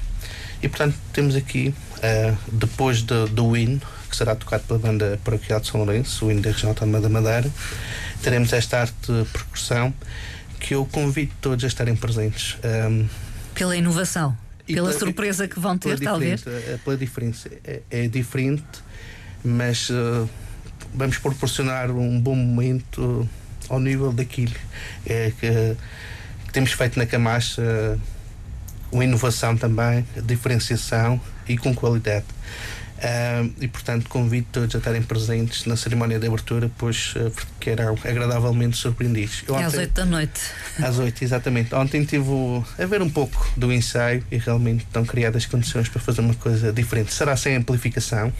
E 0.61 0.67
portanto 0.67 0.95
temos 1.11 1.35
aqui, 1.35 1.73
uh, 1.97 2.37
depois 2.51 3.01
do, 3.01 3.27
do 3.27 3.57
hino, 3.57 3.81
que 4.09 4.15
será 4.15 4.35
tocado 4.35 4.63
pela 4.63 4.79
banda 4.79 5.19
paroquial 5.23 5.59
de 5.59 5.67
São 5.67 5.83
Lourenço, 5.83 6.25
o 6.25 6.31
hino 6.31 6.41
da 6.41 6.51
região 6.51 6.69
autónoma 6.69 7.01
da 7.01 7.09
Madeira, 7.09 7.49
teremos 8.21 8.53
esta 8.53 8.81
arte 8.81 8.93
de 9.07 9.25
percussão 9.29 9.93
que 10.59 10.75
eu 10.75 10.85
convido 10.85 11.33
todos 11.41 11.65
a 11.65 11.67
estarem 11.67 11.95
presentes. 11.95 12.57
Um, 12.63 13.07
pela 13.53 13.75
inovação, 13.75 14.37
pela, 14.65 14.87
pela, 14.87 14.99
surpresa 14.99 15.47
que 15.47 15.59
vão 15.59 15.77
ter, 15.77 15.99
talvez. 15.99 16.45
É, 16.47 16.79
pela 16.83 16.95
diferença. 16.95 17.49
É, 17.63 17.81
é 17.89 18.07
diferente, 18.07 18.63
mas 19.43 19.89
uh, 19.89 20.29
vamos 20.93 21.17
proporcionar 21.17 21.91
um 21.91 22.19
bom 22.19 22.35
momento 22.35 23.27
ao 23.69 23.79
nível 23.79 24.11
daquilo 24.11 24.55
é, 25.05 25.31
que, 25.39 25.75
que 26.45 26.53
temos 26.53 26.71
feito 26.71 26.97
na 26.97 27.05
Camacha. 27.05 27.99
Uma 28.91 29.05
inovação 29.05 29.57
também, 29.57 30.05
diferenciação 30.23 31.19
e 31.47 31.57
com 31.57 31.73
qualidade. 31.73 32.25
Uh, 33.03 33.53
e 33.59 33.67
portanto 33.67 34.07
convido 34.07 34.47
todos 34.49 34.75
a 34.75 34.77
estarem 34.77 35.01
presentes 35.01 35.65
na 35.65 35.75
cerimónia 35.75 36.17
de 36.17 36.25
abertura, 36.25 36.71
pois 36.77 37.13
uh, 37.17 37.29
ficarão 37.31 37.97
agradavelmente 38.01 38.77
surpreendidos. 38.77 39.43
Eu, 39.45 39.57
é 39.57 39.65
às 39.65 39.73
8 39.73 39.93
da 39.93 40.05
noite. 40.05 40.39
Às 40.81 40.99
8, 40.99 41.21
exatamente. 41.21 41.75
Ontem 41.75 42.05
tive 42.05 42.31
a 42.79 42.85
ver 42.85 43.01
um 43.01 43.09
pouco 43.09 43.51
do 43.57 43.73
ensaio 43.73 44.23
e 44.31 44.37
realmente 44.37 44.85
estão 44.85 45.03
criadas 45.03 45.45
condições 45.45 45.89
para 45.89 45.99
fazer 45.99 46.21
uma 46.21 46.35
coisa 46.35 46.71
diferente. 46.71 47.13
Será 47.13 47.35
sem 47.35 47.57
amplificação, 47.57 48.31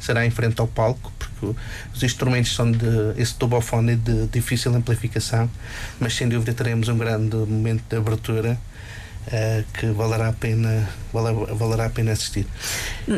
será 0.00 0.24
em 0.24 0.30
frente 0.30 0.58
ao 0.58 0.66
palco, 0.66 1.12
porque 1.38 1.58
os 1.94 2.02
instrumentos 2.02 2.54
são 2.54 2.70
de. 2.70 2.86
Esse 3.16 3.34
tubofone 3.34 3.92
é 3.92 3.96
de 3.96 4.26
difícil 4.28 4.74
amplificação, 4.74 5.50
mas 6.00 6.14
sem 6.14 6.28
dúvida 6.28 6.52
teremos 6.52 6.88
um 6.88 6.98
grande 6.98 7.36
momento 7.36 7.82
de 7.88 7.96
abertura 7.96 8.58
uh, 9.28 9.64
que 9.78 9.86
valerá 9.86 10.28
a 10.28 10.32
pena 10.32 10.88
valer, 11.12 11.34
valerá 11.54 11.86
a 11.86 11.90
pena 11.90 12.12
assistir. 12.12 12.46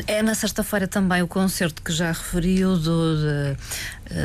É 0.07 0.23
na 0.23 0.35
sexta-feira 0.35 0.87
também 0.87 1.23
o 1.23 1.29
concerto 1.29 1.83
que 1.83 1.93
já 1.93 2.09
referiu 2.09 2.77
do, 2.77 3.17
de, 3.17 3.57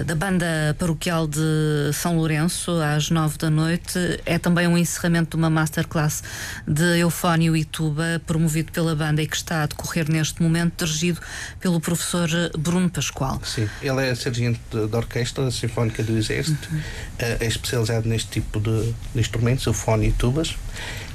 da 0.06 0.16
banda 0.16 0.76
paroquial 0.80 1.28
de 1.28 1.92
São 1.94 2.18
Lourenço 2.18 2.72
às 2.82 3.10
nove 3.10 3.38
da 3.38 3.50
noite. 3.50 4.00
É 4.26 4.40
também 4.40 4.68
um 4.68 4.78
encerramento 4.78 5.32
de 5.32 5.36
uma 5.38 5.50
masterclass 5.50 6.24
de 6.68 7.00
eufónio 7.00 7.56
e 7.56 7.64
tuba 7.64 8.22
promovido 8.26 8.72
pela 8.72 8.96
banda 8.96 9.22
e 9.22 9.28
que 9.28 9.36
está 9.36 9.64
a 9.64 9.66
decorrer 9.68 10.10
neste 10.10 10.42
momento, 10.42 10.86
dirigido 10.86 11.22
pelo 11.60 11.80
professor 11.80 12.30
Bruno 12.58 12.90
Pascoal. 12.90 13.40
Sim, 13.44 13.70
ele 13.82 14.08
é 14.08 14.16
sargento 14.16 14.88
da 14.88 14.98
Orquestra 14.98 15.50
Sinfónica 15.52 16.04
do 16.04 16.18
Exército, 16.18 16.68
uhum. 16.72 16.82
é 17.20 17.46
especializado 17.46 18.08
neste 18.08 18.30
tipo 18.30 18.60
de, 18.60 18.94
de 19.14 19.20
instrumentos, 19.20 19.66
eufónio 19.66 20.10
e 20.10 20.12
tubas, 20.12 20.56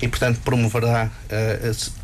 e 0.00 0.08
portanto 0.08 0.40
promoverá 0.44 1.06
uh, 1.06 1.99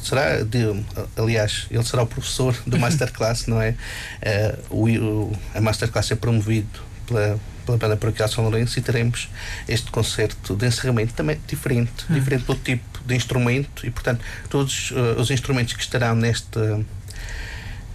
será 0.00 0.42
de, 0.42 0.84
aliás, 1.16 1.66
ele 1.70 1.84
será 1.84 2.02
o 2.02 2.06
professor 2.06 2.56
do 2.66 2.78
Masterclass, 2.80 3.46
não 3.46 3.60
é? 3.60 3.74
Uh, 4.70 4.84
o, 4.84 5.32
a 5.54 5.60
Masterclass 5.60 6.10
é 6.10 6.16
promovido 6.16 6.80
pela, 7.06 7.38
pela 7.64 7.78
banda 7.78 7.96
paroquial 7.96 8.28
São 8.28 8.44
Lourenço 8.44 8.78
e 8.78 8.82
teremos 8.82 9.28
este 9.68 9.90
concerto 9.90 10.54
de 10.54 10.66
encerramento 10.66 11.14
também 11.14 11.40
diferente, 11.46 12.04
hum. 12.10 12.14
diferente 12.14 12.44
do 12.44 12.54
tipo 12.54 13.00
de 13.04 13.14
instrumento 13.14 13.86
e, 13.86 13.90
portanto, 13.90 14.24
todos 14.50 14.90
uh, 14.90 15.20
os 15.20 15.30
instrumentos 15.30 15.74
que 15.74 15.82
estarão 15.82 16.14
neste 16.14 16.58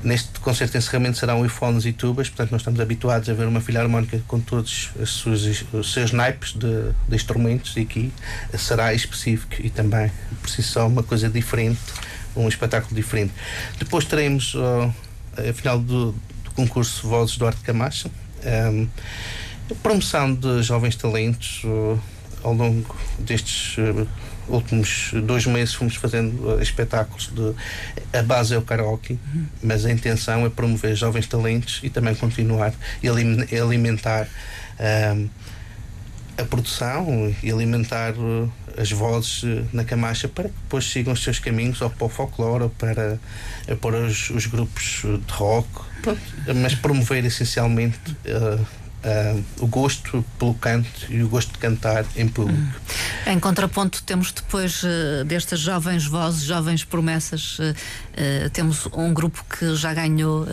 Neste 0.04 0.40
concerto 0.40 0.72
de 0.72 0.80
encerramento 0.80 1.18
serão 1.18 1.46
iPhones 1.46 1.86
e 1.86 1.94
tubas, 1.94 2.28
portanto, 2.28 2.52
nós 2.52 2.62
estamos 2.62 2.80
habituados 2.80 3.30
a 3.30 3.34
ver 3.34 3.48
uma 3.48 3.62
filarmónica 3.62 4.20
com 4.28 4.40
todos 4.40 4.90
os 5.00 5.22
seus, 5.22 5.64
os 5.72 5.94
seus 5.94 6.12
naipes 6.12 6.54
de, 6.54 6.92
de, 7.08 7.16
instrumentos 7.16 7.78
e 7.78 7.82
aqui 7.82 8.12
será 8.58 8.94
específico 8.96 9.56
e 9.60 9.70
também, 9.70 10.12
por 10.42 10.50
si 10.50 10.64
só, 10.64 10.88
uma 10.88 11.04
coisa 11.04 11.30
diferente, 11.30 11.80
um 12.36 12.48
espetáculo 12.48 12.96
diferente. 12.96 13.32
Depois 13.78 14.06
teremos, 14.06 14.56
a 15.38 15.54
final 15.54 15.78
do, 15.78 16.14
do, 16.44 16.52
concurso 16.56 17.08
Vozes 17.08 17.38
do 17.38 17.46
Arte 17.46 17.62
Camacha, 17.62 18.10
um, 18.44 18.88
a 19.70 19.76
promoção 19.76 20.34
de 20.34 20.64
jovens 20.64 20.96
talentos 20.96 21.62
uh, 21.64 22.00
ao 22.44 22.54
longo 22.54 22.96
destes. 23.20 23.78
Uh, 23.78 24.08
últimos 24.52 25.12
dois 25.24 25.46
meses 25.46 25.74
fomos 25.74 25.96
fazendo 25.96 26.56
uh, 26.56 26.62
espetáculos 26.62 27.32
de 27.34 27.54
a 28.18 28.22
base 28.22 28.54
é 28.54 28.58
o 28.58 28.62
karaoke, 28.62 29.20
uhum. 29.34 29.46
mas 29.64 29.86
a 29.86 29.92
intenção 29.92 30.46
é 30.46 30.50
promover 30.50 30.96
jovens 30.96 31.28
talentos 31.28 31.80
e 31.84 31.90
também 31.90 32.16
continuar 32.16 32.74
e 33.02 33.08
alimentar 33.58 34.28
um, 35.16 35.30
a 36.38 36.46
produção 36.46 37.34
e 37.44 37.52
alimentar 37.52 38.14
uh, 38.14 38.52
as 38.78 38.92
vozes 38.92 39.44
uh, 39.44 39.68
na 39.72 39.84
Camacha 39.84 40.28
para 40.28 40.50
que 40.50 40.56
depois 40.64 40.86
sigam 40.86 41.14
os 41.14 41.24
seus 41.24 41.40
caminhos 41.40 41.82
ou 41.82 41.90
para 41.90 42.06
o 42.06 42.10
folclore 42.10 42.64
ou 42.64 42.70
para, 42.70 43.20
para 43.80 43.98
os, 43.98 44.30
os 44.30 44.46
grupos 44.46 45.02
de 45.04 45.34
rock, 45.34 45.68
Pronto, 46.02 46.22
mas 46.56 46.74
promover 46.74 47.24
essencialmente 47.26 48.00
uh, 48.26 48.66
uh, 49.04 49.44
o 49.60 49.68
gosto 49.68 50.24
pelo 50.38 50.54
canto 50.56 51.08
e 51.10 51.22
o 51.24 51.28
gosto 51.28 51.54
de 51.54 51.60
cantar 51.60 52.06
em 52.16 52.28
público. 52.28 52.80
Em 53.26 53.40
contraponto, 53.40 54.04
temos 54.04 54.32
depois 54.32 54.84
uh, 54.84 55.24
destas 55.26 55.60
jovens 55.60 56.06
vozes, 56.06 56.44
jovens 56.44 56.84
promessas, 56.84 57.60
uh, 57.60 58.50
temos 58.54 58.88
um 58.94 59.14
grupo 59.14 59.44
que 59.46 59.76
já 59.76 59.94
ganhou 59.94 60.46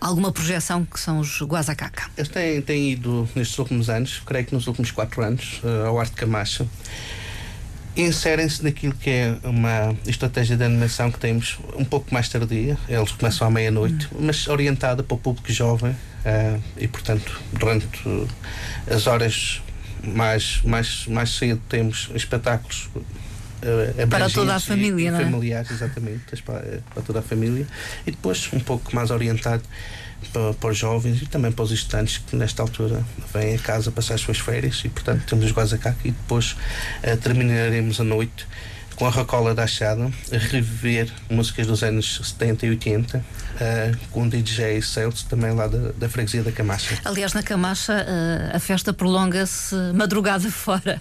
alguma 0.00 0.32
projeção 0.32 0.84
que 0.84 0.98
são 0.98 1.20
os 1.20 1.40
Guazacaca. 1.42 2.10
Eles 2.16 2.28
têm, 2.28 2.62
têm 2.62 2.92
ido 2.92 3.28
nestes 3.34 3.58
últimos 3.58 3.88
anos, 3.88 4.20
creio 4.24 4.44
que 4.46 4.54
nos 4.54 4.66
últimos 4.66 4.90
quatro 4.90 5.22
anos, 5.22 5.60
ao 5.86 5.98
Arte 5.98 6.12
Camacha. 6.12 6.66
inserem-se 7.96 8.64
naquilo 8.64 8.94
que 8.94 9.10
é 9.10 9.36
uma 9.44 9.94
estratégia 10.06 10.56
de 10.56 10.64
animação 10.64 11.10
que 11.10 11.18
temos 11.18 11.58
um 11.76 11.84
pouco 11.84 12.12
mais 12.12 12.28
tardia, 12.28 12.76
eles 12.88 13.12
começam 13.12 13.46
à 13.46 13.50
meia-noite, 13.50 14.08
mas 14.18 14.48
orientada 14.48 15.02
para 15.02 15.14
o 15.14 15.18
público 15.18 15.52
jovem 15.52 15.94
uh, 16.26 16.62
e, 16.76 16.88
portanto, 16.88 17.40
durante 17.52 17.88
as 18.90 19.06
horas 19.06 19.62
mais, 20.02 20.60
mais, 20.64 21.06
mais 21.06 21.30
cedo 21.30 21.60
temos 21.68 22.10
espetáculos 22.14 22.88
uh, 22.96 24.06
para 24.08 24.28
toda 24.28 24.54
a 24.54 24.60
família, 24.60 25.12
não 25.12 25.20
é? 25.20 25.24
Familiares, 25.24 25.70
exatamente, 25.70 26.42
para, 26.42 26.82
para 26.92 27.02
toda 27.02 27.20
a 27.20 27.22
família 27.22 27.66
e 28.06 28.10
depois 28.10 28.48
um 28.52 28.60
pouco 28.60 28.94
mais 28.94 29.10
orientado 29.10 29.62
para, 30.32 30.54
para, 30.54 30.70
os 30.70 30.78
jovens 30.78 31.22
e 31.22 31.26
também 31.26 31.52
para 31.52 31.64
os 31.64 31.70
estudantes 31.70 32.18
que 32.18 32.36
nesta 32.36 32.62
altura 32.62 33.04
vêm 33.32 33.54
a 33.54 33.58
casa 33.58 33.90
passar 33.92 34.14
as 34.14 34.20
suas 34.20 34.38
férias 34.38 34.82
e 34.84 34.88
portanto 34.88 35.24
temos 35.26 35.44
os 35.44 35.52
Guazacac 35.52 35.96
e 36.04 36.10
depois 36.10 36.52
uh, 36.52 37.16
terminaremos 37.18 38.00
a 38.00 38.04
noite 38.04 38.46
com 38.96 39.06
a 39.06 39.10
Racola 39.10 39.54
da 39.54 39.64
Achada, 39.64 40.10
a 40.32 40.38
reviver 40.38 41.12
músicas 41.28 41.66
dos 41.66 41.82
anos 41.82 42.18
70 42.24 42.66
e 42.66 42.70
80, 42.70 43.18
uh, 43.18 43.96
com 44.10 44.22
um 44.22 44.28
DJ 44.28 44.80
Celso, 44.80 45.26
também 45.28 45.52
lá 45.52 45.66
da, 45.66 45.92
da 45.92 46.08
freguesia 46.08 46.42
da 46.42 46.50
Camacha. 46.50 46.98
Aliás, 47.04 47.34
na 47.34 47.42
Camacha 47.42 47.92
uh, 47.92 48.56
a 48.56 48.58
festa 48.58 48.94
prolonga-se 48.94 49.74
madrugada 49.94 50.48
fora. 50.50 51.00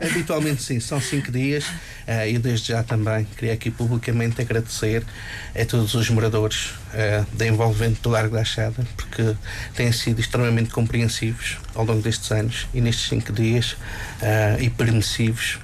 Habitualmente 0.00 0.62
sim, 0.62 0.78
são 0.78 1.00
cinco 1.00 1.32
dias 1.32 1.64
uh, 1.64 2.26
e 2.28 2.38
desde 2.38 2.68
já 2.68 2.84
também 2.84 3.24
queria 3.36 3.52
aqui 3.52 3.68
publicamente 3.68 4.40
agradecer 4.40 5.04
a 5.60 5.64
todos 5.64 5.94
os 5.94 6.08
moradores 6.10 6.70
da 7.32 7.44
envolvente 7.44 8.00
do 8.00 8.08
Largo 8.08 8.36
da 8.36 8.42
Achada, 8.42 8.86
porque 8.96 9.34
têm 9.74 9.90
sido 9.90 10.20
extremamente 10.20 10.70
compreensivos 10.70 11.58
ao 11.74 11.84
longo 11.84 12.00
destes 12.00 12.30
anos 12.30 12.68
e 12.72 12.80
nestes 12.80 13.08
cinco 13.08 13.32
dias 13.32 13.76
e 14.60 14.70
permissivos 14.70 15.58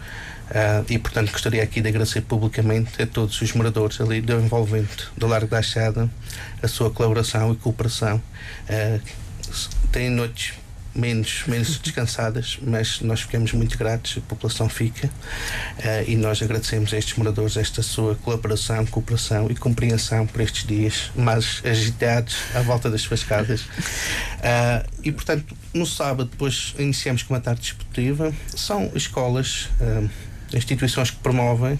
Uh, 0.50 0.84
e, 0.88 0.98
portanto, 0.98 1.30
gostaria 1.30 1.62
aqui 1.62 1.80
de 1.80 1.88
agradecer 1.88 2.22
publicamente 2.22 3.00
a 3.00 3.06
todos 3.06 3.40
os 3.40 3.52
moradores 3.52 4.00
ali 4.00 4.20
do 4.20 4.32
envolvente 4.32 5.06
do 5.16 5.28
Largo 5.28 5.46
da 5.46 5.58
Achada 5.58 6.10
a 6.60 6.66
sua 6.66 6.90
colaboração 6.90 7.52
e 7.52 7.56
cooperação. 7.56 8.20
Uh, 8.68 9.00
têm 9.92 10.10
noites 10.10 10.54
menos, 10.94 11.44
menos 11.46 11.78
descansadas, 11.80 12.58
mas 12.62 13.00
nós 13.00 13.20
ficamos 13.20 13.52
muito 13.52 13.78
gratos, 13.78 14.18
a 14.18 14.20
população 14.22 14.68
fica, 14.68 15.06
uh, 15.06 16.04
e 16.10 16.16
nós 16.16 16.42
agradecemos 16.42 16.92
a 16.92 16.98
estes 16.98 17.16
moradores 17.16 17.56
esta 17.56 17.82
sua 17.82 18.16
colaboração, 18.16 18.84
cooperação 18.86 19.48
e 19.50 19.54
compreensão 19.54 20.26
por 20.26 20.40
estes 20.40 20.66
dias 20.66 21.10
mais 21.14 21.62
agitados 21.64 22.36
à 22.54 22.60
volta 22.62 22.90
das 22.90 23.02
suas 23.02 23.22
casas. 23.22 23.62
Uh, 23.62 24.88
e, 25.02 25.12
portanto, 25.12 25.56
no 25.72 25.86
sábado, 25.86 26.28
depois 26.30 26.74
iniciamos 26.78 27.22
com 27.22 27.34
uma 27.34 27.40
tarde 27.40 27.60
desportiva. 27.60 28.32
São 28.56 28.90
escolas. 28.94 29.68
Uh, 29.80 30.29
instituições 30.54 31.10
que 31.10 31.18
promovem 31.18 31.78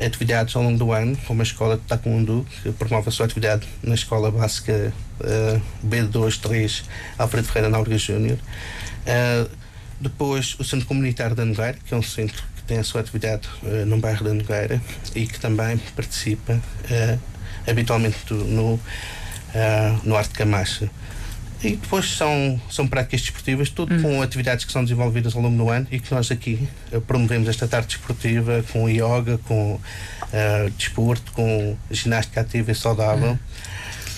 atividades 0.00 0.54
ao 0.54 0.62
longo 0.62 0.78
do 0.78 0.92
ano, 0.92 1.16
como 1.26 1.42
a 1.42 1.44
Escola 1.44 1.76
de 1.76 1.82
Taekwondo, 1.82 2.46
que 2.62 2.70
promove 2.72 3.08
a 3.08 3.12
sua 3.12 3.26
atividade 3.26 3.66
na 3.82 3.94
Escola 3.94 4.30
Básica 4.30 4.92
uh, 5.20 5.86
B23 5.86 6.84
Alfredo 7.18 7.48
Ferreira 7.48 7.68
Náuga 7.68 7.98
Júnior. 7.98 8.38
Uh, 8.38 9.50
depois, 10.00 10.54
o 10.58 10.64
Centro 10.64 10.86
Comunitário 10.86 11.34
da 11.34 11.44
Nogueira, 11.44 11.76
que 11.84 11.92
é 11.92 11.96
um 11.96 12.02
centro 12.02 12.42
que 12.56 12.62
tem 12.62 12.78
a 12.78 12.84
sua 12.84 13.00
atividade 13.00 13.48
uh, 13.62 13.84
no 13.86 13.98
bairro 13.98 14.24
da 14.24 14.32
Nogueira 14.32 14.80
e 15.14 15.26
que 15.26 15.40
também 15.40 15.76
participa 15.96 16.60
habitualmente 17.66 18.32
no, 18.32 18.80
no 20.04 20.16
Arte 20.16 20.32
Camacha. 20.34 20.88
E 21.62 21.70
depois 21.70 22.16
são, 22.16 22.60
são 22.70 22.86
práticas 22.86 23.22
desportivas, 23.22 23.68
tudo 23.68 23.92
hum. 23.94 24.02
com 24.02 24.22
atividades 24.22 24.64
que 24.64 24.72
são 24.72 24.84
desenvolvidas 24.84 25.34
ao 25.34 25.42
longo 25.42 25.56
do 25.56 25.68
ano 25.68 25.86
e 25.90 25.98
que 25.98 26.14
nós 26.14 26.30
aqui 26.30 26.68
uh, 26.92 27.00
promovemos 27.00 27.48
esta 27.48 27.66
tarde 27.66 27.88
desportiva 27.88 28.64
com 28.72 28.88
yoga, 28.88 29.38
com 29.38 29.74
uh, 29.74 30.70
desporto, 30.76 31.32
com 31.32 31.76
ginástica 31.90 32.42
ativa 32.42 32.70
e 32.70 32.74
saudável. 32.74 33.32
Hum. 33.32 33.38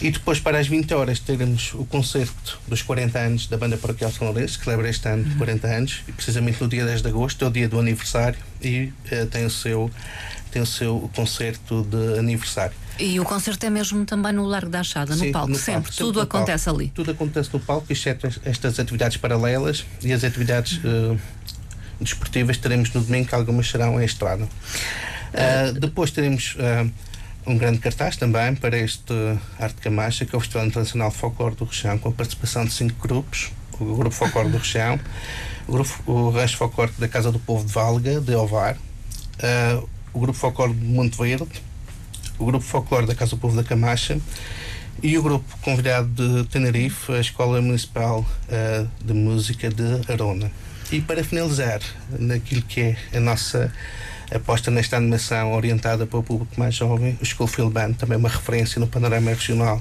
E 0.03 0.11
depois, 0.11 0.41
para 0.41 0.59
as 0.59 0.67
20 0.67 0.95
horas, 0.95 1.21
teremos 1.21 1.75
o 1.75 1.85
concerto 1.85 2.59
dos 2.67 2.81
40 2.81 3.19
anos 3.19 3.47
da 3.47 3.59
Banda 3.59 3.77
Paroquial 3.77 4.11
São 4.11 4.29
Lourenço, 4.29 4.59
que 4.59 4.65
celebra 4.65 4.89
este 4.89 5.07
ano 5.07 5.37
40 5.37 5.67
uhum. 5.67 5.75
anos, 5.75 6.03
e 6.09 6.13
precisamente 6.13 6.59
no 6.61 6.69
dia 6.69 6.87
10 6.87 7.03
de 7.03 7.09
agosto, 7.09 7.45
é 7.45 7.49
o 7.49 7.51
dia 7.51 7.69
do 7.69 7.79
aniversário, 7.79 8.39
e 8.63 8.93
uh, 9.13 9.27
tem, 9.27 9.45
o 9.45 9.51
seu, 9.51 9.91
tem 10.51 10.63
o 10.63 10.67
seu 10.67 11.11
concerto 11.15 11.83
de 11.85 12.19
aniversário. 12.19 12.75
E 12.99 13.19
o 13.19 13.25
concerto 13.25 13.65
é 13.65 13.71
mesmo 13.71 14.05
também 14.05 14.33
no 14.33 14.45
Largo 14.45 14.71
da 14.71 14.81
Achada, 14.81 15.17
no 15.17 15.33
palco, 15.33 15.49
no 15.49 15.55
sempre. 15.57 15.85
Palco, 15.85 15.97
Tudo 15.97 16.21
acontece 16.21 16.67
palco. 16.67 16.81
ali. 16.81 16.93
Tudo 16.95 17.11
acontece 17.13 17.51
no 17.53 17.61
palco, 17.61 17.91
exceto 17.91 18.29
estas 18.45 18.79
atividades 18.79 19.17
paralelas 19.17 19.87
e 20.03 20.13
as 20.13 20.23
atividades 20.23 20.79
uh, 20.85 21.19
desportivas 22.01 22.59
teremos 22.59 22.93
no 22.93 23.01
domingo, 23.01 23.29
que 23.29 23.35
algumas 23.35 23.69
serão 23.69 24.01
em 24.01 24.05
estrada. 24.05 24.45
Uh, 24.45 25.73
depois 25.79 26.11
teremos 26.11 26.57
um 27.47 27.57
grande 27.57 27.79
cartaz 27.79 28.17
também 28.17 28.55
para 28.55 28.79
este 28.79 29.15
Arte 29.59 29.81
Camacha, 29.81 30.25
que 30.27 30.35
é 30.35 30.39
o 30.39 30.41
Festival 30.41 30.67
Internacional 30.67 31.11
Folclore 31.11 31.55
do 31.55 31.65
Rechão, 31.65 31.99
com 31.99 32.11
a 32.11 32.13
participação 32.13 32.65
de 32.65 32.73
cinco 32.73 32.97
grupos. 33.07 33.51
O 33.79 33.97
Grupo 33.97 34.15
Folclore 34.15 34.51
do 34.51 34.59
Rechão, 34.59 35.01
o, 35.67 35.73
grupo, 35.73 36.13
o 36.13 36.31
Rancho 36.31 36.59
Folclore 36.59 36.93
da 36.99 37.09
Casa 37.09 37.33
do 37.33 37.39
Povo 37.39 37.65
de 37.67 37.73
Valga, 37.73 38.21
de 38.21 38.35
Ovar, 38.35 38.77
o 40.13 40.21
Grupo 40.21 40.39
Folclore 40.39 40.75
de 40.75 40.85
Monte 40.85 41.19
Verde, 41.19 41.47
o 42.39 42.45
Grupo 42.47 42.65
Folclore 42.65 43.07
da 43.07 43.15
Casa 43.15 43.33
do 43.33 43.39
Povo 43.39 43.57
da 43.57 43.65
Camacha 43.65 44.21
e 45.03 45.17
o 45.17 45.23
grupo 45.23 45.57
convidado 45.63 46.43
de 46.43 46.49
Tenerife, 46.49 47.13
a 47.13 47.21
Escola 47.21 47.61
Municipal 47.61 48.21
uh, 48.21 48.89
de 49.03 49.15
Música 49.15 49.71
de 49.71 50.13
Arona. 50.13 50.51
E 50.93 51.01
para 51.01 51.25
finalizar, 51.25 51.81
naquilo 52.19 52.63
que 52.63 52.81
é 52.81 52.97
a 53.17 53.21
nossa 53.21 53.73
aposta 54.35 54.71
nesta 54.71 54.97
animação 54.97 55.53
orientada 55.53 56.07
para 56.07 56.19
o 56.19 56.23
público 56.23 56.53
mais 56.59 56.75
jovem, 56.75 57.17
o 57.21 57.25
Schoolfield 57.25 57.73
Band, 57.73 57.95
também 57.95 58.19
uma 58.19 58.29
referência 58.29 58.79
no 58.79 58.87
panorama 58.87 59.31
regional. 59.31 59.81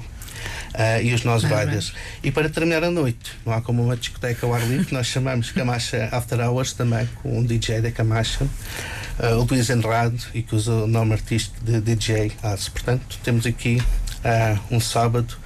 Uh, 0.74 1.02
e 1.02 1.12
os 1.12 1.24
Nós 1.24 1.42
Riders. 1.42 1.92
E 2.22 2.30
para 2.30 2.48
terminar 2.48 2.84
a 2.84 2.90
noite, 2.90 3.32
não 3.44 3.52
há 3.52 3.60
como 3.60 3.82
uma 3.82 3.96
discoteca 3.96 4.46
ao 4.46 4.54
ar 4.54 4.66
livre, 4.66 4.94
nós 4.94 5.06
chamamos 5.06 5.50
Camacha 5.50 6.08
After 6.12 6.40
Hours 6.40 6.72
também, 6.72 7.08
com 7.22 7.38
um 7.38 7.44
DJ 7.44 7.80
da 7.80 7.90
Camacha 7.90 8.44
uh, 8.44 9.40
o 9.40 9.44
Luís 9.44 9.70
Andrade 9.70 10.26
e 10.34 10.42
que 10.42 10.54
usa 10.54 10.72
o 10.72 10.86
nome 10.86 11.12
artístico 11.12 11.56
de 11.64 11.80
DJ 11.80 12.32
As. 12.42 12.68
Portanto, 12.68 13.18
temos 13.22 13.46
aqui 13.46 13.82
uh, 14.24 14.58
um 14.74 14.80
sábado 14.80 15.36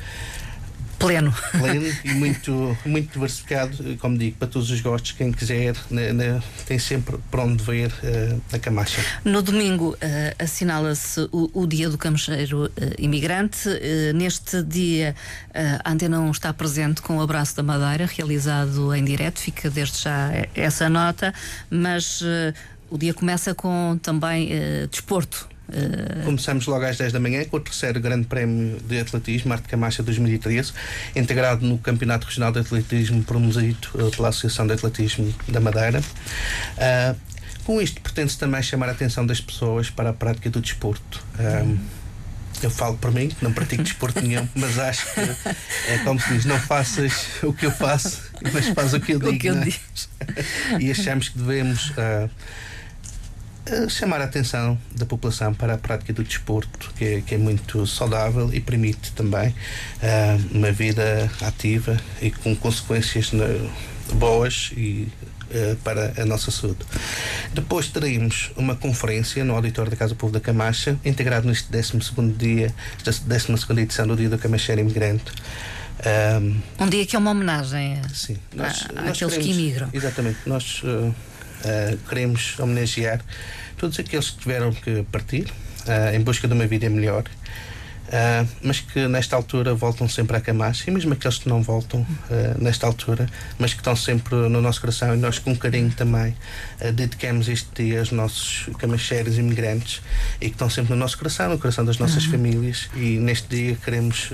pleno. 1.05 1.35
Pleno 1.53 1.95
e 2.05 2.15
muito, 2.15 2.79
muito 2.87 3.13
diversificado, 3.13 3.97
como 3.99 4.17
digo, 4.17 4.37
para 4.39 4.49
todos 4.49 4.71
os 4.71 4.81
gostos. 4.81 5.13
Quem 5.13 5.31
quiser, 5.33 5.77
tem 6.67 6.79
sempre 6.79 7.19
para 7.31 7.43
onde 7.43 7.63
ver 7.63 7.89
uh, 7.89 8.41
a 8.53 8.59
Camacha. 8.59 9.05
No 9.25 9.43
domingo 9.43 9.91
uh, 9.91 9.97
assinala-se 10.43 11.29
o, 11.31 11.51
o, 11.53 11.67
Dia 11.67 11.91
do 11.91 11.99
Camacheiro 11.99 12.67
uh, 12.67 12.71
Imigrante. 12.99 13.69
neste 14.15 14.63
dia, 14.63 15.15
a 15.85 15.91
Antena 15.91 16.21
1 16.21 16.31
está 16.31 16.53
presente 16.53 17.03
com 17.03 17.19
o 17.19 17.21
Abraço 17.21 17.57
da 17.57 17.63
Madeira, 17.63 18.07
realizado 18.07 18.95
em 18.95 19.05
direto. 19.05 19.41
Fica 19.41 19.69
desde 19.69 20.03
já 20.03 20.31
essa 20.55 20.89
nota, 20.89 21.35
mas 21.71 22.23
o 22.91 22.97
dia 22.97 23.13
começa 23.13 23.55
com 23.55 23.99
também 24.03 24.51
desporto. 24.91 25.49
Uh... 25.69 26.25
Começamos 26.25 26.67
logo 26.67 26.85
às 26.85 26.97
10 26.97 27.13
da 27.13 27.21
manhã 27.21 27.45
com 27.45 27.57
o 27.57 27.61
terceiro 27.61 28.01
Grande 28.01 28.27
Prémio 28.27 28.79
de 28.81 28.99
Atletismo, 28.99 29.53
Arte 29.53 29.69
Camacha 29.69 30.03
2013, 30.03 30.73
integrado 31.17 31.67
no 31.67 31.79
Campeonato 31.79 32.27
Regional 32.27 32.53
de 32.53 32.61
Atletismo 32.61 33.23
promovido 33.25 33.89
pela 34.15 34.29
Associação 34.29 34.67
de 34.67 34.75
Atletismo 34.75 35.35
da 35.49 35.61
Madeira. 35.61 36.01
Uh, 36.01 37.35
com 37.65 37.81
isto, 37.81 38.01
pretende-se 38.01 38.39
também 38.39 38.63
chamar 38.63 38.91
a 38.91 38.93
atenção 38.93 39.25
das 39.25 39.41
pessoas 39.41 39.89
para 39.89 40.11
a 40.11 40.13
prática 40.13 40.51
do 40.51 40.61
desporto. 40.61 41.25
eu 42.63 42.71
falo 42.71 42.97
por 42.99 43.11
mim, 43.11 43.31
não 43.41 43.53
pratico 43.53 43.83
desporto 43.83 44.21
nenhum, 44.21 44.47
mas 44.55 44.79
acho 44.79 45.07
que 45.15 45.21
é 45.89 45.99
como 46.05 46.21
se 46.21 46.29
diz: 46.35 46.45
não 46.45 46.59
faças 46.59 47.27
o 47.43 47.55
que 47.55 47.65
eu 47.65 47.71
faço, 47.71 48.23
mas 48.53 48.69
faz 48.69 48.93
o 48.93 49.01
que 49.01 49.13
eu 49.13 49.19
digo. 49.19 49.39
Que 49.39 49.47
eu 49.47 49.57
é? 49.57 49.65
digo. 49.65 49.79
e 50.79 50.91
achamos 50.91 51.31
que 51.31 51.39
devemos. 51.39 51.91
Uh, 51.91 52.29
chamar 53.89 54.21
a 54.21 54.25
atenção 54.25 54.79
da 54.95 55.07
população 55.07 55.55
para 55.55 55.75
a 55.75 55.79
prática 55.79 56.13
do 56.13 56.23
desporto, 56.23 56.93
que 56.97 57.05
é, 57.05 57.21
que 57.21 57.35
é 57.35 57.39
muito 57.39 57.87
saudável 57.87 58.53
e 58.53 58.61
permite 58.61 59.13
também 59.13 59.49
uh, 59.49 60.57
uma 60.57 60.71
vida 60.71 61.31
ativa 61.41 61.99
e 62.21 62.31
com 62.31 62.55
consequências 62.55 63.33
né, 63.33 63.47
boas 64.15 64.71
e 64.77 65.09
uh, 65.51 65.77
para 65.77 66.13
a 66.21 66.27
nossa 66.27 66.51
saúde. 66.51 66.81
Depois 67.55 67.89
teremos 67.89 68.51
uma 68.57 68.77
conferência 68.77 69.43
no 69.45 69.55
auditório 69.55 69.91
da 69.91 69.97
Casa 69.97 70.15
do 70.15 70.19
Povo 70.19 70.33
da 70.33 70.41
Camacha, 70.41 70.99
integrado 71.05 71.49
neste 71.49 71.71
12 71.71 71.99
dia, 72.37 72.75
esta 72.99 73.25
12 73.25 73.81
edição 73.81 74.07
do 74.07 74.17
Dia 74.17 74.29
do 74.29 74.39
Camacheiro 74.39 74.83
Imigrante. 74.83 75.33
Um, 76.41 76.85
um 76.85 76.89
dia 76.89 77.07
que 77.07 77.17
é 77.17 77.19
uma 77.19 77.31
homenagem 77.31 78.03
sim, 78.13 78.37
nós, 78.55 78.85
a, 78.91 79.01
nós 79.01 79.11
àqueles 79.13 79.35
queremos, 79.35 79.47
que 79.47 79.51
imigram. 79.53 79.89
Exatamente. 79.93 80.39
Nós 80.45 80.83
uh, 80.83 81.15
Uh, 81.65 81.97
queremos 82.09 82.59
homenagear 82.59 83.21
todos 83.79 83.99
aqueles 83.99 84.31
que 84.31 84.39
tiveram 84.41 84.71
que 84.73 85.03
partir 85.11 85.51
uh, 85.87 86.15
em 86.15 86.21
busca 86.21 86.47
de 86.47 86.53
uma 86.53 86.67
vida 86.67 86.91
melhor. 86.91 87.25
uh, 88.09 88.47
mas 88.63 88.81
que 88.81 89.09
nesta 89.09 89.35
altura 89.37 89.75
voltam 89.75 90.09
sempre 90.09 90.37
à 90.37 90.41
Camacha, 90.41 90.85
e 90.89 90.93
mesmo 90.93 91.13
aqueles 91.15 91.39
que 91.39 91.49
não 91.49 91.63
voltam 91.63 92.07
nesta 92.59 92.87
altura, 92.87 93.27
mas 93.59 93.73
que 93.73 93.81
estão 93.81 93.97
sempre 93.97 94.35
no 94.35 94.61
nosso 94.61 94.81
coração, 94.81 95.15
e 95.15 95.17
nós 95.19 95.39
com 95.39 95.57
carinho 95.57 95.91
também 95.91 96.37
dedicamos 96.95 97.49
este 97.49 97.85
dia 97.85 98.01
aos 98.01 98.11
nossos 98.11 98.69
camacheiros 98.79 99.39
imigrantes 99.39 100.03
e 100.41 100.47
que 100.47 100.55
estão 100.55 100.69
sempre 100.69 100.93
no 100.93 100.97
nosso 100.97 101.17
coração, 101.17 101.51
no 101.51 101.59
coração 101.59 101.85
das 101.85 101.99
nossas 101.99 102.25
uhum. 102.27 102.33
famílias, 102.33 102.89
e 102.95 103.19
neste 103.19 103.49
dia 103.49 103.77
queremos 103.77 104.31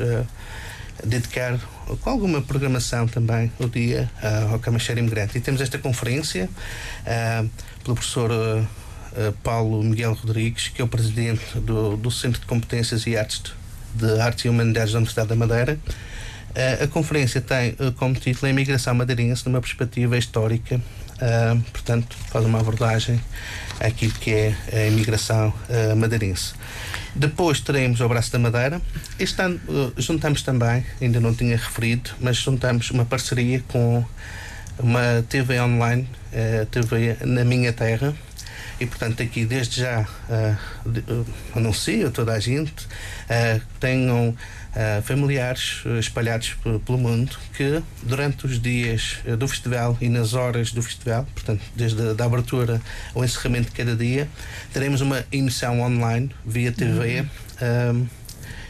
dedicar 1.05 1.59
com 2.01 2.11
alguma 2.11 2.40
programação 2.40 3.07
também 3.07 3.51
o 3.59 3.68
dia 3.68 4.11
uh, 4.22 4.53
ao 4.53 4.59
Camacheiro 4.59 5.01
Imigrante. 5.01 5.38
E 5.38 5.40
temos 5.40 5.61
esta 5.61 5.78
conferência 5.78 6.48
uh, 6.48 7.51
pelo 7.82 7.96
professor 7.96 8.30
uh, 8.30 9.32
Paulo 9.42 9.82
Miguel 9.82 10.14
Rodrigues, 10.14 10.68
que 10.68 10.80
é 10.80 10.84
o 10.84 10.88
presidente 10.88 11.59
do, 11.59 11.96
do 11.96 12.11
Centro 12.11 12.40
de 12.40 12.46
Competências 12.46 13.07
e 13.07 13.16
Artes 13.16 13.53
de 13.94 14.20
Artes 14.20 14.44
e 14.44 14.48
Humanidades 14.48 14.92
da 14.92 14.98
Universidade 14.98 15.28
da 15.28 15.34
Madeira. 15.34 15.76
a 16.80 16.86
conferência 16.86 17.40
tem 17.40 17.74
como 17.96 18.14
título 18.14 18.46
a 18.46 18.51
Imigração 18.51 18.94
Madeirense 18.94 19.44
numa 19.46 19.61
perspectiva 19.61 20.16
histórica, 20.16 20.80
portanto, 21.72 22.16
faz 22.30 22.44
uma 22.44 22.60
abordagem 22.60 23.20
àquilo 23.78 24.12
que 24.12 24.32
é 24.32 24.54
a 24.72 24.86
imigração 24.86 25.52
madeirense. 25.96 26.54
Depois 27.14 27.60
teremos 27.60 28.00
o 28.00 28.08
Braço 28.08 28.30
da 28.32 28.38
Madeira. 28.38 28.80
Este 29.18 29.42
ano 29.42 29.60
uh, 29.68 29.92
juntamos 30.00 30.42
também, 30.42 30.84
ainda 31.00 31.18
não 31.20 31.34
tinha 31.34 31.56
referido, 31.56 32.10
mas 32.20 32.36
juntamos 32.36 32.90
uma 32.90 33.04
parceria 33.04 33.62
com 33.66 34.04
uma 34.78 35.24
TV 35.28 35.60
online, 35.60 36.08
uh, 36.32 36.66
TV 36.66 37.16
na 37.24 37.44
minha 37.44 37.72
terra. 37.72 38.14
E 38.78 38.86
portanto 38.86 39.22
aqui 39.22 39.44
desde 39.44 39.82
já 39.82 40.00
uh, 40.00 40.88
uh, 40.88 41.26
anuncio 41.54 42.06
a 42.06 42.10
toda 42.10 42.32
a 42.32 42.40
gente 42.40 42.84
uh, 42.84 43.60
tenham 43.78 44.34
uh, 44.70 45.02
familiares 45.02 45.84
uh, 45.84 45.98
espalhados 45.98 46.56
pelo 46.84 46.98
mundo 46.98 47.36
que 47.56 47.82
durante 48.02 48.46
os 48.46 48.60
dias 48.60 49.18
uh, 49.26 49.36
do 49.36 49.46
festival 49.48 49.96
e 50.00 50.08
nas 50.08 50.34
horas 50.34 50.72
do 50.72 50.82
festival, 50.82 51.26
portanto, 51.34 51.62
desde 51.74 52.00
a 52.02 52.24
abertura 52.24 52.80
ao 53.14 53.24
encerramento 53.24 53.70
de 53.70 53.76
cada 53.76 53.96
dia, 53.96 54.28
teremos 54.72 55.00
uma 55.00 55.24
emissão 55.30 55.80
online 55.80 56.30
via 56.44 56.72
TV. 56.72 57.20
Uhum. 57.60 58.08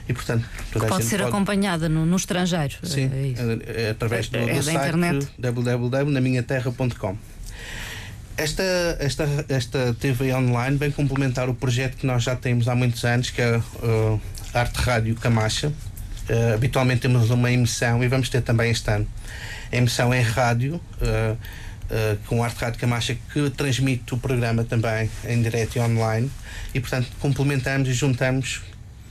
e 0.08 0.12
portanto 0.12 0.44
pode 0.72 1.04
ser 1.04 1.18
pode... 1.18 1.28
acompanhada 1.28 1.88
no, 1.88 2.04
no 2.04 2.16
estrangeiro 2.16 2.74
sim 2.82 3.08
é, 3.12 3.78
é, 3.78 3.86
é 3.86 3.90
através 3.90 4.28
do, 4.28 4.36
é, 4.36 4.54
do 4.54 4.62
site 4.64 4.76
internet. 4.76 5.28
www.naminhaterra.com 5.38 7.16
esta, 8.36 8.62
esta, 8.98 9.28
esta 9.48 9.94
TV 10.00 10.32
online 10.32 10.76
vem 10.76 10.90
complementar 10.90 11.48
o 11.48 11.54
projeto 11.54 11.96
que 11.96 12.06
nós 12.06 12.22
já 12.22 12.34
temos 12.34 12.68
há 12.68 12.74
muitos 12.74 13.04
anos, 13.04 13.28
que 13.28 13.42
é 13.42 13.58
uh, 13.58 14.20
Arte 14.54 14.76
Rádio 14.78 15.14
Camacha, 15.16 15.70
Uh, 16.30 16.54
habitualmente 16.54 17.00
temos 17.00 17.28
uma 17.30 17.50
emissão 17.50 18.04
e 18.04 18.06
vamos 18.06 18.28
ter 18.28 18.40
também 18.40 18.70
este 18.70 18.88
ano. 18.88 19.06
A 19.72 19.76
emissão 19.76 20.14
em 20.14 20.22
rádio, 20.22 20.76
uh, 20.76 21.32
uh, 21.34 22.16
com 22.26 22.44
Arte 22.44 22.60
Rádio 22.60 22.78
Camacha, 22.78 23.16
que 23.32 23.50
transmite 23.50 24.14
o 24.14 24.16
programa 24.16 24.62
também 24.62 25.10
em 25.24 25.42
direto 25.42 25.74
e 25.74 25.80
online. 25.80 26.30
E, 26.72 26.78
portanto, 26.78 27.08
complementamos 27.18 27.88
e 27.88 27.92
juntamos 27.92 28.62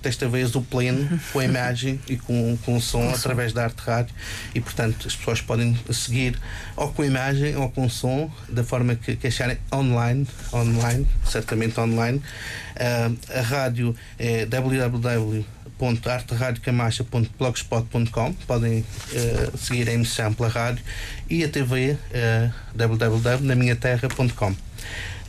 desta 0.01 0.30
vez 0.30 0.55
o 0.55 0.61
pleno 0.61 1.20
com 1.34 1.39
a 1.39 1.43
imagem 1.43 1.99
e 2.07 2.15
com, 2.15 2.57
com 2.63 2.78
o 2.78 2.82
som 2.82 3.09
através 3.09 3.51
da 3.51 3.65
arte 3.65 3.82
rádio 3.82 4.15
e 4.55 4.61
portanto 4.61 5.05
as 5.05 5.13
pessoas 5.13 5.41
podem 5.41 5.78
seguir 5.91 6.39
ou 6.78 6.89
com 6.93 7.01
a 7.01 7.05
imagem 7.05 7.57
ou 7.57 7.70
com 7.70 7.86
o 7.86 7.89
som 7.89 8.32
da 8.47 8.63
forma 8.63 8.95
que, 8.95 9.17
que 9.17 9.28
acharem 9.28 9.57
online 9.74 10.26
online, 10.53 11.05
certamente 11.26 11.78
online 11.82 12.20
uh, 12.20 13.38
a 13.38 13.41
rádio 13.41 13.93
é 14.17 14.45
www 14.45 15.59
www.arteradiocamacha.blogspot.com 15.80 18.34
podem 18.45 18.82
uh, 18.82 19.57
seguir 19.57 19.89
a 19.89 19.93
emissão 19.93 20.32
pela 20.34 20.49
rádio 20.49 20.84
e 21.30 21.41
a 21.43 21.49
TV 21.49 21.93
uh, 21.93 21.97
eh, 22.11 22.51
www.naminhaterra.com 22.75 24.55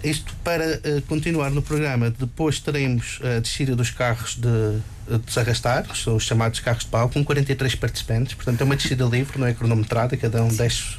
isto 0.03 0.34
para 0.42 0.64
uh, 0.64 1.03
continuar 1.03 1.51
no 1.51 1.61
programa. 1.61 2.11
Depois 2.11 2.59
teremos 2.59 3.20
a 3.22 3.38
descida 3.38 3.76
dos 3.76 3.90
carros 3.90 4.34
de, 4.34 4.78
de 5.07 5.18
desarrastar, 5.26 5.84
os 5.90 6.24
chamados 6.24 6.59
carros 6.61 6.84
de 6.84 6.90
pau, 6.90 7.11
com 7.11 7.22
43 7.22 7.74
participantes. 7.74 8.32
Portanto, 8.34 8.62
é 8.62 8.64
uma 8.64 8.76
descida 8.76 9.05
livre, 9.05 9.38
não 9.38 9.46
é 9.46 9.53
cronometrada, 9.53 10.16
cada 10.16 10.42
um 10.42 10.48
desce 10.48 10.94
uh, 10.94 10.98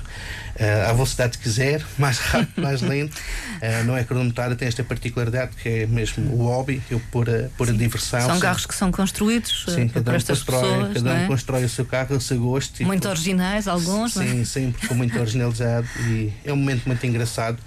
à 0.89 0.93
velocidade 0.93 1.37
que 1.37 1.43
quiser, 1.43 1.83
mais 1.97 2.17
rápido, 2.17 2.61
mais 2.61 2.81
lento. 2.81 3.15
Uh, 3.15 3.83
não 3.85 3.95
é 3.95 4.03
cronometrada, 4.03 4.55
tem 4.55 4.67
esta 4.67 4.83
particularidade 4.83 5.55
que 5.55 5.69
é 5.69 5.85
mesmo 5.85 6.33
o 6.33 6.47
hobby, 6.47 6.81
eu 6.89 7.01
por 7.11 7.29
a, 7.29 7.49
por 7.57 7.69
a 7.69 7.71
diversão. 7.71 8.21
São 8.21 8.39
carros 8.39 8.65
que 8.65 8.75
são 8.75 8.91
construídos 8.91 9.65
sim, 9.67 9.87
cada 9.87 10.11
um 10.11 10.15
estas 10.15 10.39
constrói, 10.39 10.61
pessoas. 10.61 10.93
Cada 10.93 11.09
um 11.09 11.17
é? 11.17 11.27
constrói 11.27 11.63
o 11.63 11.69
seu 11.69 11.85
carro, 11.85 12.15
o 12.15 12.21
seu 12.21 12.39
gosto. 12.39 12.83
Muito 12.83 13.07
originais, 13.07 13.67
alguns, 13.67 14.13
Sim, 14.13 14.25
não 14.25 14.41
é? 14.41 14.45
sempre 14.45 14.87
com 14.87 14.93
muito 14.93 15.17
originalizado 15.19 15.87
e 16.07 16.31
é 16.43 16.51
um 16.51 16.55
momento 16.55 16.85
muito 16.85 17.05
engraçado. 17.05 17.57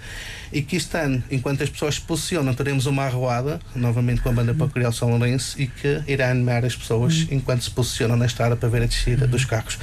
E 0.51 0.61
que 0.61 0.75
este 0.75 0.95
ano, 0.97 1.23
enquanto 1.29 1.63
as 1.63 1.69
pessoas 1.69 1.95
se 1.95 2.01
posicionam, 2.01 2.53
teremos 2.53 2.85
uma 2.85 3.03
arruada, 3.03 3.59
novamente 3.75 4.21
com 4.21 4.29
a 4.29 4.31
banda 4.31 4.53
Pacoreal 4.53 4.91
São 4.91 5.09
Lourenço, 5.09 5.59
e 5.59 5.67
que 5.67 6.01
irá 6.07 6.29
animar 6.29 6.63
as 6.63 6.75
pessoas 6.75 7.21
uhum. 7.21 7.27
enquanto 7.31 7.63
se 7.63 7.71
posicionam 7.71 8.15
na 8.15 8.25
estrada 8.25 8.55
para 8.55 8.69
ver 8.69 8.83
a 8.83 8.85
descida 8.85 9.27
dos 9.27 9.43
carros. 9.43 9.77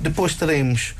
Depois 0.00 0.34
teremos 0.34 0.94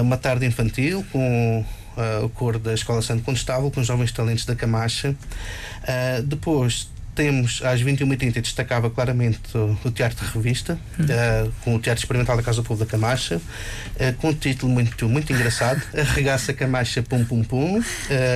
uma 0.00 0.16
tarde 0.16 0.46
infantil 0.46 1.04
com 1.10 1.64
uh, 1.96 2.24
o 2.24 2.28
coro 2.28 2.58
da 2.58 2.72
Escola 2.72 3.02
Santo 3.02 3.22
Condestável, 3.22 3.70
com 3.70 3.82
jovens 3.82 4.12
talentos 4.12 4.44
da 4.44 4.54
Camacha. 4.54 5.10
Uh, 5.10 6.22
depois 6.22 6.88
temos 7.14 7.60
às 7.62 7.82
21h30 7.82 8.40
destacava 8.40 8.90
claramente 8.90 9.40
o, 9.56 9.90
Teatro 9.90 10.24
de 10.26 10.32
Revista, 10.32 10.78
uh, 10.98 11.52
com 11.62 11.74
o 11.74 11.78
Teatro 11.78 12.02
Experimental 12.02 12.36
da 12.36 12.42
Casa 12.42 12.62
do 12.62 12.64
Povo 12.66 12.84
da 12.84 12.90
Camacha, 12.90 13.36
uh, 13.36 14.12
com 14.18 14.30
um 14.30 14.34
título 14.34 14.72
muito, 14.72 15.08
muito 15.08 15.32
engraçado: 15.32 15.82
Arregaça 15.94 16.52
Camacha 16.52 17.02
Pum 17.02 17.24
Pum 17.24 17.44
Pum. 17.44 17.78
Uh, 17.78 17.82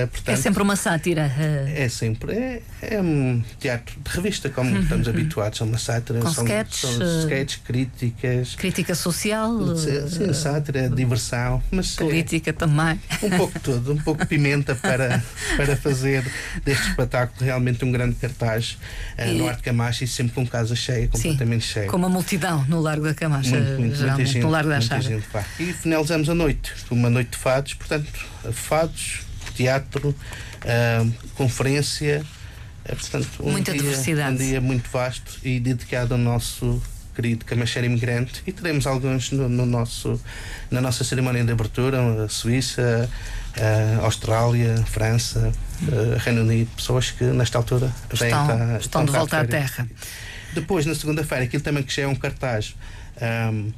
portanto, 0.07 0.29
é 0.29 0.35
sempre 0.35 0.61
uma 0.61 0.75
sátira. 0.75 1.31
É 1.75 1.89
sempre. 1.89 2.33
É, 2.33 2.61
é 2.81 3.01
um 3.01 3.43
teatro 3.59 3.95
de 3.99 4.11
revista, 4.11 4.49
como 4.49 4.71
uhum. 4.71 4.81
estamos 4.81 5.07
habituados, 5.07 5.59
é 5.59 5.63
uma 5.63 5.77
sátira. 5.79 6.19
Com 6.19 6.31
são, 6.31 6.43
sketches, 6.43 6.89
são 6.89 7.19
sketches, 7.21 7.61
críticas. 7.63 8.55
Crítica 8.55 8.93
social. 8.93 9.57
Sim, 9.75 10.33
sátira, 10.33 10.89
diversão. 10.89 11.63
Mas 11.71 11.95
política 11.95 12.51
é, 12.51 12.53
também. 12.53 12.99
Um 13.23 13.29
pouco 13.31 13.59
tudo, 13.59 13.93
um 13.93 13.97
pouco 13.97 14.25
pimenta 14.25 14.75
para, 14.75 15.23
para 15.57 15.75
fazer 15.75 16.23
deste 16.63 16.89
espetáculo 16.89 17.43
realmente 17.43 17.83
um 17.83 17.91
grande 17.91 18.15
cartaz 18.15 18.66
uh, 18.73 19.33
no 19.33 19.47
Arte 19.47 19.63
Camacha 19.63 20.03
e 20.03 20.07
sempre 20.07 20.33
com 20.33 20.45
casa 20.45 20.75
cheia, 20.75 21.07
completamente 21.07 21.65
Sim, 21.65 21.73
cheia. 21.73 21.87
Com 21.87 21.97
uma 21.97 22.09
multidão 22.09 22.65
no 22.65 22.79
Largo 22.79 23.05
da 23.05 23.13
Camacha, 23.13 23.51
muito, 23.51 23.79
muito, 23.79 23.95
geralmente, 23.95 24.31
gente, 24.31 24.43
no 24.43 24.49
Largo 24.49 24.69
da 24.69 24.81
Chaga. 24.81 25.21
E 25.59 25.73
finalizamos 25.73 26.29
a 26.29 26.35
noite, 26.35 26.73
uma 26.89 27.09
noite 27.09 27.31
de 27.31 27.37
fados, 27.37 27.73
portanto, 27.73 28.25
fados, 28.51 29.21
teatro, 29.55 30.09
uh, 30.09 31.13
conferência, 31.35 32.25
uh, 32.85 32.95
portanto, 32.95 33.29
um 33.41 33.51
Muita 33.51 33.71
dia, 33.71 33.81
diversidade. 33.81 34.35
Um 34.35 34.37
dia 34.37 34.61
muito 34.61 34.89
vasto 34.89 35.39
e 35.43 35.59
dedicado 35.59 36.13
ao 36.13 36.19
nosso 36.19 36.81
querido 37.17 37.45
Camacheiro 37.45 37.87
Imigrante 37.87 38.43
e 38.45 38.51
teremos 38.51 38.85
alguns 38.85 39.31
no, 39.31 39.49
no, 39.49 39.65
nosso, 39.65 40.21
na 40.69 40.79
nossa 40.79 41.03
cerimónia 41.03 41.43
de 41.43 41.51
abertura, 41.51 42.25
a 42.25 42.29
Suíça, 42.29 43.09
a 43.59 44.05
Austrália, 44.05 44.75
a 44.75 44.85
França, 44.85 45.51
a 46.15 46.19
Reino 46.19 46.41
Unido, 46.41 46.69
pessoas 46.75 47.11
que 47.11 47.23
nesta 47.23 47.57
altura 47.57 47.93
estão, 48.11 48.27
estão, 48.27 48.77
estão 48.77 49.05
de 49.05 49.11
volta 49.11 49.39
à 49.39 49.45
terra. 49.45 49.87
Depois, 50.53 50.85
na 50.85 50.95
segunda-feira, 50.95 51.43
aquilo 51.43 51.63
também 51.63 51.83
que 51.83 51.93
já 51.93 52.03
é 52.03 52.07
um 52.07 52.15
cartaz. 52.15 52.75
Um, 53.21 53.71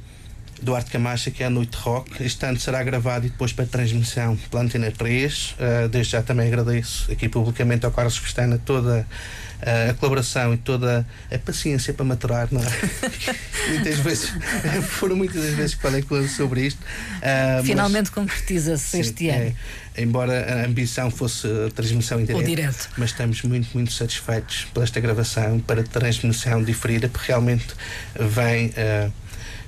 do 0.62 0.74
Arte 0.74 0.90
Camacha, 0.90 1.30
que 1.30 1.42
é 1.42 1.46
a 1.46 1.50
Noite 1.50 1.76
Rock. 1.76 2.22
Este 2.22 2.44
ano 2.44 2.58
será 2.58 2.82
gravado 2.82 3.26
e 3.26 3.30
depois 3.30 3.52
para 3.52 3.66
transmissão 3.66 4.36
pela 4.50 4.62
Antena 4.62 4.90
3. 4.90 5.52
Uh, 5.52 5.88
desde 5.88 6.12
já 6.12 6.22
também 6.22 6.48
agradeço 6.48 7.10
aqui 7.10 7.28
publicamente 7.28 7.86
ao 7.86 7.92
Carlos 7.92 8.18
Pestana 8.18 8.58
toda 8.58 9.00
uh, 9.00 9.04
a 9.62 9.94
colaboração 9.94 10.54
e 10.54 10.56
toda 10.56 11.06
a 11.30 11.38
paciência 11.38 11.92
para 11.92 12.04
maturar, 12.04 12.48
não 12.50 12.60
é? 12.60 12.66
muitas 13.70 13.98
vezes, 13.98 14.32
foram 14.88 15.16
muitas 15.16 15.44
as 15.44 15.54
vezes 15.54 15.74
que 15.74 15.82
falei 15.82 16.02
com 16.02 16.26
sobre 16.28 16.66
isto. 16.66 16.80
Uh, 16.80 17.64
Finalmente 17.64 18.10
concretiza-se 18.10 19.00
este 19.00 19.28
ano. 19.28 19.54
É, 19.94 20.02
embora 20.02 20.62
a 20.62 20.66
ambição 20.66 21.10
fosse 21.10 21.46
a 21.46 21.70
transmissão 21.70 22.20
em 22.20 22.24
direto, 22.24 22.46
direto, 22.46 22.90
mas 22.96 23.10
estamos 23.10 23.42
muito, 23.42 23.68
muito 23.74 23.92
satisfeitos 23.92 24.66
por 24.72 24.82
esta 24.82 25.00
gravação, 25.00 25.60
para 25.60 25.80
a 25.80 25.84
transmissão 25.84 26.62
diferida, 26.62 27.08
porque 27.08 27.28
realmente 27.28 27.74
vem. 28.18 28.68
Uh, 28.68 29.12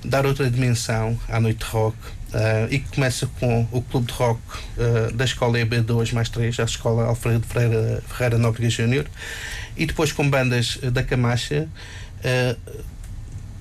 dar 0.04 0.26
outra 0.26 0.50
dimensão 0.50 1.18
à 1.28 1.40
noite 1.40 1.64
rock. 1.64 1.96
Uh, 2.32 2.64
e 2.70 2.78
que 2.78 2.94
começa 2.94 3.26
com 3.38 3.68
o 3.70 3.82
clube 3.82 4.06
de 4.06 4.14
rock 4.14 4.40
uh, 4.78 5.12
da 5.12 5.22
escola 5.22 5.58
EB2 5.58 6.14
mais 6.14 6.30
3, 6.30 6.60
a 6.60 6.62
escola 6.62 7.04
Alfredo 7.04 7.46
Ferreira, 7.46 8.02
Ferreira 8.08 8.38
Nóbrega 8.38 8.70
Júnior, 8.70 9.04
e 9.76 9.84
depois 9.84 10.12
com 10.12 10.30
bandas 10.30 10.78
da 10.78 11.02
Camacha. 11.02 11.68
Uh, 12.24 12.92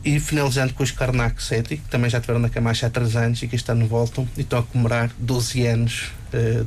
e 0.05 0.19
finalizando 0.21 0.73
com 0.73 0.83
os 0.83 0.89
Karnak 0.89 1.43
Seti, 1.43 1.77
que 1.77 1.89
também 1.89 2.09
já 2.09 2.17
estiveram 2.17 2.39
na 2.39 2.49
Camacha 2.49 2.87
há 2.87 2.89
3 2.89 3.15
anos 3.17 3.43
e 3.43 3.47
que 3.47 3.57
este 3.57 3.69
ano 3.71 3.85
voltam 3.87 4.27
e 4.37 4.41
estão 4.41 4.59
a 4.59 4.63
comemorar 4.63 5.11
12 5.19 5.67
anos 5.67 6.11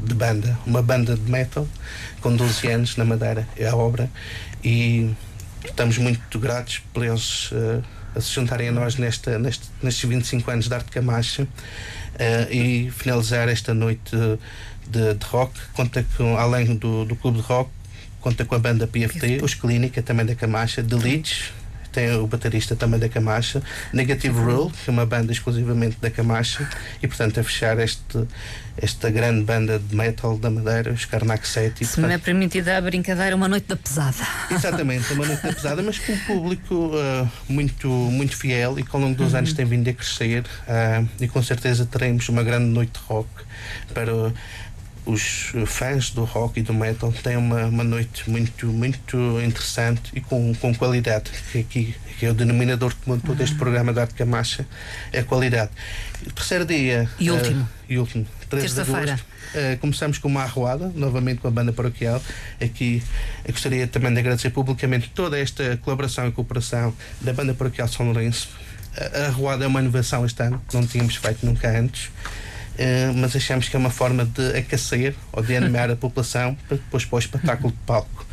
de 0.05 0.15
banda. 0.15 0.57
Uma 0.65 0.83
banda 0.83 1.17
de 1.17 1.29
metal 1.29 1.67
com 2.21 2.37
12 2.37 2.69
anos 2.69 2.97
na 2.97 3.05
Madeira, 3.05 3.49
é 3.57 3.67
a 3.67 3.75
obra, 3.75 4.09
e 4.63 5.11
estamos 5.65 5.99
muito 5.99 6.39
gratos 6.39 6.81
por 6.93 7.05
eles 7.05 7.51
a 8.15 8.21
se 8.21 8.33
juntarem 8.33 8.69
a 8.69 8.73
nós 8.73 8.97
nesta, 8.97 9.39
neste, 9.39 9.67
nestes 9.83 10.09
25 10.09 10.51
anos 10.51 10.69
de 10.69 10.75
Arte 10.75 10.91
Camacha 10.91 11.47
e 12.51 12.91
finalizar 12.91 13.49
esta 13.49 13.75
noite 13.75 14.17
de, 14.87 15.15
de 15.15 15.27
rock. 15.27 15.59
Conta 15.73 16.05
com, 16.17 16.37
além 16.37 16.77
do, 16.77 17.05
do 17.05 17.17
clube 17.17 17.39
de 17.39 17.45
rock, 17.45 17.71
conta 18.21 18.45
com 18.45 18.55
a 18.55 18.59
banda 18.59 18.87
PFT, 18.87 19.41
os 19.43 19.55
Clínica, 19.55 20.03
também 20.03 20.25
da 20.25 20.35
Camacha, 20.35 20.83
The 20.83 20.97
Leeds, 20.97 21.53
tem 21.95 22.13
o 22.17 22.27
baterista 22.27 22.75
também 22.75 22.99
da 22.99 23.09
Camacha, 23.09 23.63
Negative 23.93 24.37
Rule, 24.37 24.73
que 24.73 24.91
é 24.91 24.93
uma 24.93 25.07
banda 25.07 25.33
exclusivamente 25.33 25.97
da 26.01 26.11
Camacha, 26.11 26.69
e 27.01 27.07
portanto 27.07 27.39
a 27.39 27.45
fechar 27.45 27.79
este, 27.79 28.27
esta 28.77 29.11
grande 29.11 29.45
banda 29.45 29.79
de 29.79 29.95
metal 29.95 30.37
da 30.37 30.51
Madeira, 30.51 30.93
os 30.93 31.05
Karnak 31.05 31.47
7. 31.47 31.85
Se 31.85 31.93
portanto, 31.93 32.09
me 32.09 32.15
é 32.15 32.19
permitida 32.19 32.77
a 32.77 32.81
brincadeira, 32.81 33.37
uma 33.37 33.47
noite 33.47 33.69
da 33.69 33.77
pesada. 33.77 34.27
Exatamente, 34.51 35.13
uma 35.13 35.25
noite 35.25 35.43
da 35.43 35.53
pesada, 35.53 35.83
mas 35.83 35.99
com 36.01 36.13
um 36.13 36.19
público 36.19 36.75
uh, 36.75 37.31
muito, 37.49 37.89
muito 37.89 38.37
fiel 38.37 38.79
e 38.79 38.83
que 38.83 38.91
ao 38.93 39.01
longo 39.01 39.17
dos 39.17 39.33
uhum. 39.33 39.39
anos 39.39 39.53
tem 39.53 39.65
vindo 39.65 39.89
a 39.89 39.93
crescer 39.93 40.43
uh, 40.43 41.09
e 41.21 41.29
com 41.29 41.43
certeza 41.43 41.87
teremos 41.87 42.29
uma 42.29 42.43
grande 42.43 42.67
noite 42.67 42.99
de 42.99 43.07
rock 43.07 43.29
para 43.93 44.33
os 45.07 45.53
fãs 45.67 46.11
do 46.11 46.25
rock 46.25 46.61
e 46.61 46.63
do 46.63 46.73
metal 46.73 47.13
têm 47.13 47.37
uma, 47.37 47.67
uma 47.67 47.85
noite 47.85 48.29
muito, 48.29 48.67
muito 48.67 49.17
interessante 49.43 50.11
e 50.15 50.21
com, 50.21 50.55
com 50.55 50.75
qualidade, 50.75 51.31
que 51.53 51.59
aqui 51.59 51.95
que 52.19 52.27
é 52.27 52.31
o 52.31 52.35
denominador 52.35 52.95
comum 53.05 53.17
de 53.17 53.25
todo 53.25 53.41
este 53.43 53.57
programa 53.57 53.93
da 53.93 54.03
Arte 54.03 54.15
Camacha, 54.15 54.67
é 55.13 55.21
a 55.21 55.25
qualidade. 55.25 55.71
Terceiro 56.35 56.65
dia. 56.65 57.09
E 57.19 57.31
último. 57.31 57.63
Uh, 57.63 57.69
e 57.89 57.99
último, 57.99 58.27
terça-feira. 58.49 59.21
Uh, 59.55 59.79
começamos 59.79 60.19
com 60.19 60.29
uma 60.29 60.43
arruada, 60.43 60.91
novamente 60.95 61.41
com 61.41 61.49
a 61.49 61.51
banda 61.51 61.73
paroquial. 61.73 62.23
Aqui 62.61 63.03
gostaria 63.47 63.87
também 63.87 64.13
de 64.13 64.21
agradecer 64.21 64.51
publicamente 64.51 65.11
toda 65.15 65.39
esta 65.39 65.77
colaboração 65.79 66.29
e 66.29 66.33
cooperação 66.33 66.95
da 67.21 67.33
banda 67.33 67.53
paroquial 67.55 67.89
São 67.89 68.07
Lourenço. 68.07 68.49
A 68.97 69.27
arruada 69.27 69.65
é 69.65 69.67
uma 69.67 69.81
inovação 69.81 70.25
este 70.25 70.41
ano, 70.43 70.63
não 70.73 70.87
tínhamos 70.87 71.17
feito 71.17 71.45
nunca 71.45 71.69
antes. 71.69 72.11
Uh, 72.75 73.15
mas 73.15 73.37
achamos 73.37 73.69
que 73.69 73.77
é 73.77 73.79
uma 73.79 73.91
forma 73.91 74.25
de 74.25 74.59
aquecer 74.59 75.15
ou 75.33 75.41
de 75.41 75.57
animar 75.57 75.93
a 75.93 75.97
população 75.97 76.57
para 76.67 76.77
depois 76.77 77.05
para 77.05 77.17
o 77.17 77.19
espetáculo 77.21 77.71
de 77.71 77.79
palco, 77.87 78.27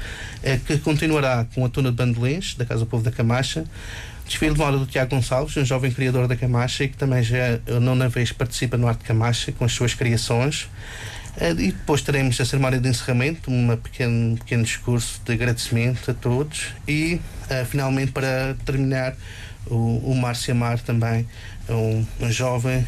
uh, 0.44 0.60
que 0.66 0.80
continuará 0.80 1.46
com 1.54 1.64
a 1.64 1.70
tuna 1.70 1.92
de 1.92 1.98
bandolins 1.98 2.56
da 2.56 2.66
Casa 2.66 2.80
do 2.80 2.88
Povo 2.88 3.04
da 3.04 3.12
Camacha, 3.12 3.66
desfile 4.26 4.54
de 4.54 4.60
moda 4.60 4.80
do 4.80 4.88
Tiago 4.88 5.12
Gonçalves, 5.12 5.56
um 5.58 5.66
jovem 5.66 5.92
criador 5.92 6.28
da 6.28 6.36
Camacha 6.36 6.86
e 6.86 6.88
que 6.88 6.98
também 6.98 7.22
já 7.22 7.38
é 7.38 7.62
a 7.70 7.80
nona 7.80 8.10
vez 8.10 8.32
participa 8.32 8.78
no 8.78 8.88
Arte 8.88 9.04
Camacha 9.04 9.52
com 9.52 9.64
as 9.64 9.74
suas 9.74 9.94
criações. 9.94 10.64
Uh, 11.38 11.52
e 11.60 11.72
depois 11.72 12.02
teremos 12.02 12.42
a 12.42 12.46
cerimónia 12.46 12.80
de 12.80 12.89
encerramento, 12.89 13.52
um 13.52 13.78
pequeno, 13.78 14.38
pequeno 14.38 14.64
discurso 14.64 15.22
de 15.24 15.34
agradecimento 15.34 16.10
a 16.10 16.14
todos. 16.16 16.70
E 16.88 17.22
finalmente 17.70 18.12
para 18.12 18.56
terminar 18.66 19.16
o, 19.68 20.12
o 20.12 20.16
Márcio 20.16 20.54
Amar 20.54 20.80
também, 20.80 21.28
um, 21.70 22.06
um 22.20 22.32
jovem 22.32 22.88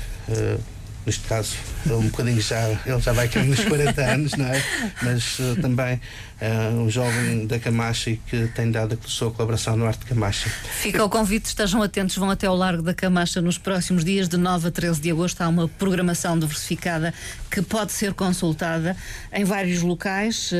neste 1.05 1.27
caso, 1.27 1.55
um 1.87 2.07
bocadinho 2.07 2.41
já, 2.41 2.69
ele 2.85 2.99
já 2.99 3.11
vai 3.11 3.27
cair 3.27 3.47
nos 3.47 3.63
40 3.63 4.01
anos, 4.01 4.31
não 4.33 4.45
é? 4.45 4.63
Mas 5.01 5.39
uh, 5.39 5.55
também 5.61 5.99
uh, 6.41 6.79
um 6.79 6.89
jovem 6.89 7.45
da 7.45 7.59
Camacha 7.59 8.09
e 8.11 8.17
que 8.17 8.47
tem 8.47 8.71
dado 8.71 8.97
a 9.01 9.07
sua 9.07 9.31
colaboração 9.31 9.77
no 9.77 9.85
Arte 9.85 9.99
de 9.99 10.05
Camacha. 10.05 10.49
Fica 10.49 11.03
o 11.03 11.09
convite, 11.09 11.45
estejam 11.45 11.81
atentos, 11.81 12.15
vão 12.15 12.29
até 12.29 12.47
ao 12.47 12.55
Largo 12.55 12.81
da 12.81 12.93
Camacha 12.93 13.41
nos 13.41 13.57
próximos 13.57 14.05
dias, 14.05 14.29
de 14.29 14.37
9 14.37 14.69
a 14.69 14.71
13 14.71 15.01
de 15.01 15.11
agosto. 15.11 15.41
Há 15.41 15.47
uma 15.47 15.67
programação 15.67 16.39
diversificada 16.39 17.13
que 17.51 17.61
pode 17.61 17.91
ser 17.91 18.13
consultada 18.13 18.95
em 19.31 19.43
vários 19.43 19.81
locais, 19.81 20.51
uh, 20.51 20.55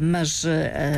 mas 0.00 0.44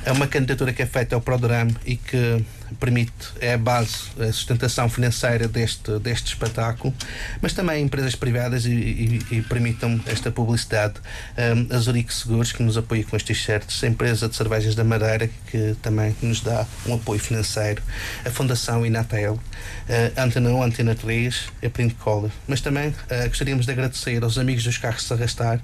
é 0.08 0.12
uma 0.14 0.26
candidatura 0.26 0.72
que 0.72 0.82
é 0.82 0.86
feita 0.86 1.16
ao 1.16 1.22
Program 1.22 1.68
e 1.86 1.98
que 1.98 2.42
permite, 2.80 3.12
é 3.42 3.54
a 3.54 3.58
base, 3.58 4.10
a 4.18 4.32
sustentação 4.32 4.90
financeira 4.90 5.48
deste, 5.48 6.00
deste 6.00 6.28
espetáculo, 6.28 6.94
mas 7.42 7.54
também 7.54 7.84
empresas 7.84 8.16
privadas 8.16 8.66
e, 8.66 8.72
e, 8.72 9.26
e 9.32 9.42
permitam 9.42 10.00
esta 10.06 10.32
publicidade. 10.32 10.96
Um, 11.38 11.76
a 11.76 11.80
Zurique 11.80 12.14
Seguros, 12.14 12.54
que 12.54 12.64
nos 12.64 12.78
apoia 12.78 13.04
com 13.04 13.18
estes 13.18 13.38
t-shirts, 13.38 13.84
a 13.84 13.88
empresa 13.88 14.30
de 14.30 14.36
cervejas 14.36 14.76
da 14.76 14.84
Madeira, 14.84 15.30
que 15.50 15.76
também 15.82 16.16
nos 16.22 16.40
dá 16.42 16.66
um 16.86 16.96
apoio 16.96 17.20
financeiro, 17.20 17.82
a 18.26 18.30
Fundação 18.30 18.86
Inatel, 18.86 19.34
uh, 19.34 20.22
Antena 20.22 20.50
1, 20.50 20.64
Antena 20.64 20.96
3, 20.96 21.48
a 21.66 21.70
Print 21.70 21.96
Color. 21.96 22.32
Mas 22.48 22.62
também 22.62 22.90
uh, 22.90 23.28
gostaríamos 23.28 23.66
de 23.66 23.72
agradecer 23.74 24.24
aos 24.24 24.38
amigos 24.38 24.64
dos 24.64 24.78
carros 24.78 25.04
se 25.04 25.14
arrastar, 25.14 25.62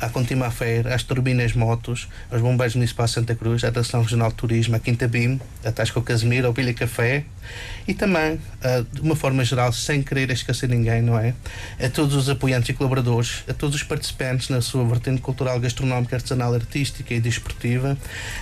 à 0.00 0.08
Contima 0.08 0.50
Feira, 0.50 0.94
às 0.94 1.02
Turbinas 1.02 1.52
Motos, 1.52 2.08
aos 2.30 2.40
Bombeiros 2.40 2.74
Municipais 2.74 3.10
Santa 3.10 3.34
Cruz, 3.34 3.62
à 3.64 3.68
Atração 3.68 4.02
Regional 4.02 4.30
de 4.30 4.36
Turismo, 4.36 4.76
à 4.76 4.78
Quinta 4.78 5.06
BIM, 5.06 5.40
à 5.64 5.70
Tasca 5.70 6.00
Casimiro, 6.00 6.46
ao 6.46 6.52
Bilha 6.52 6.72
Café 6.72 7.24
e 7.86 7.92
também, 7.92 8.34
uh, 8.34 8.84
de 8.92 9.00
uma 9.00 9.14
forma 9.14 9.44
geral, 9.44 9.72
sem 9.72 10.02
querer 10.02 10.30
esquecer 10.30 10.68
ninguém, 10.68 11.02
não 11.02 11.18
é? 11.18 11.34
A 11.78 11.88
todos 11.88 12.14
os 12.14 12.28
apoiantes 12.28 12.70
e 12.70 12.72
colaboradores, 12.72 13.44
a 13.48 13.52
todos 13.52 13.76
os 13.76 13.82
participantes 13.82 14.48
na 14.48 14.60
sua 14.60 14.84
vertente 14.84 15.20
cultural, 15.20 15.60
gastronómica, 15.60 16.16
artesanal, 16.16 16.54
artística 16.54 17.12
e 17.12 17.20
desportiva 17.20 17.96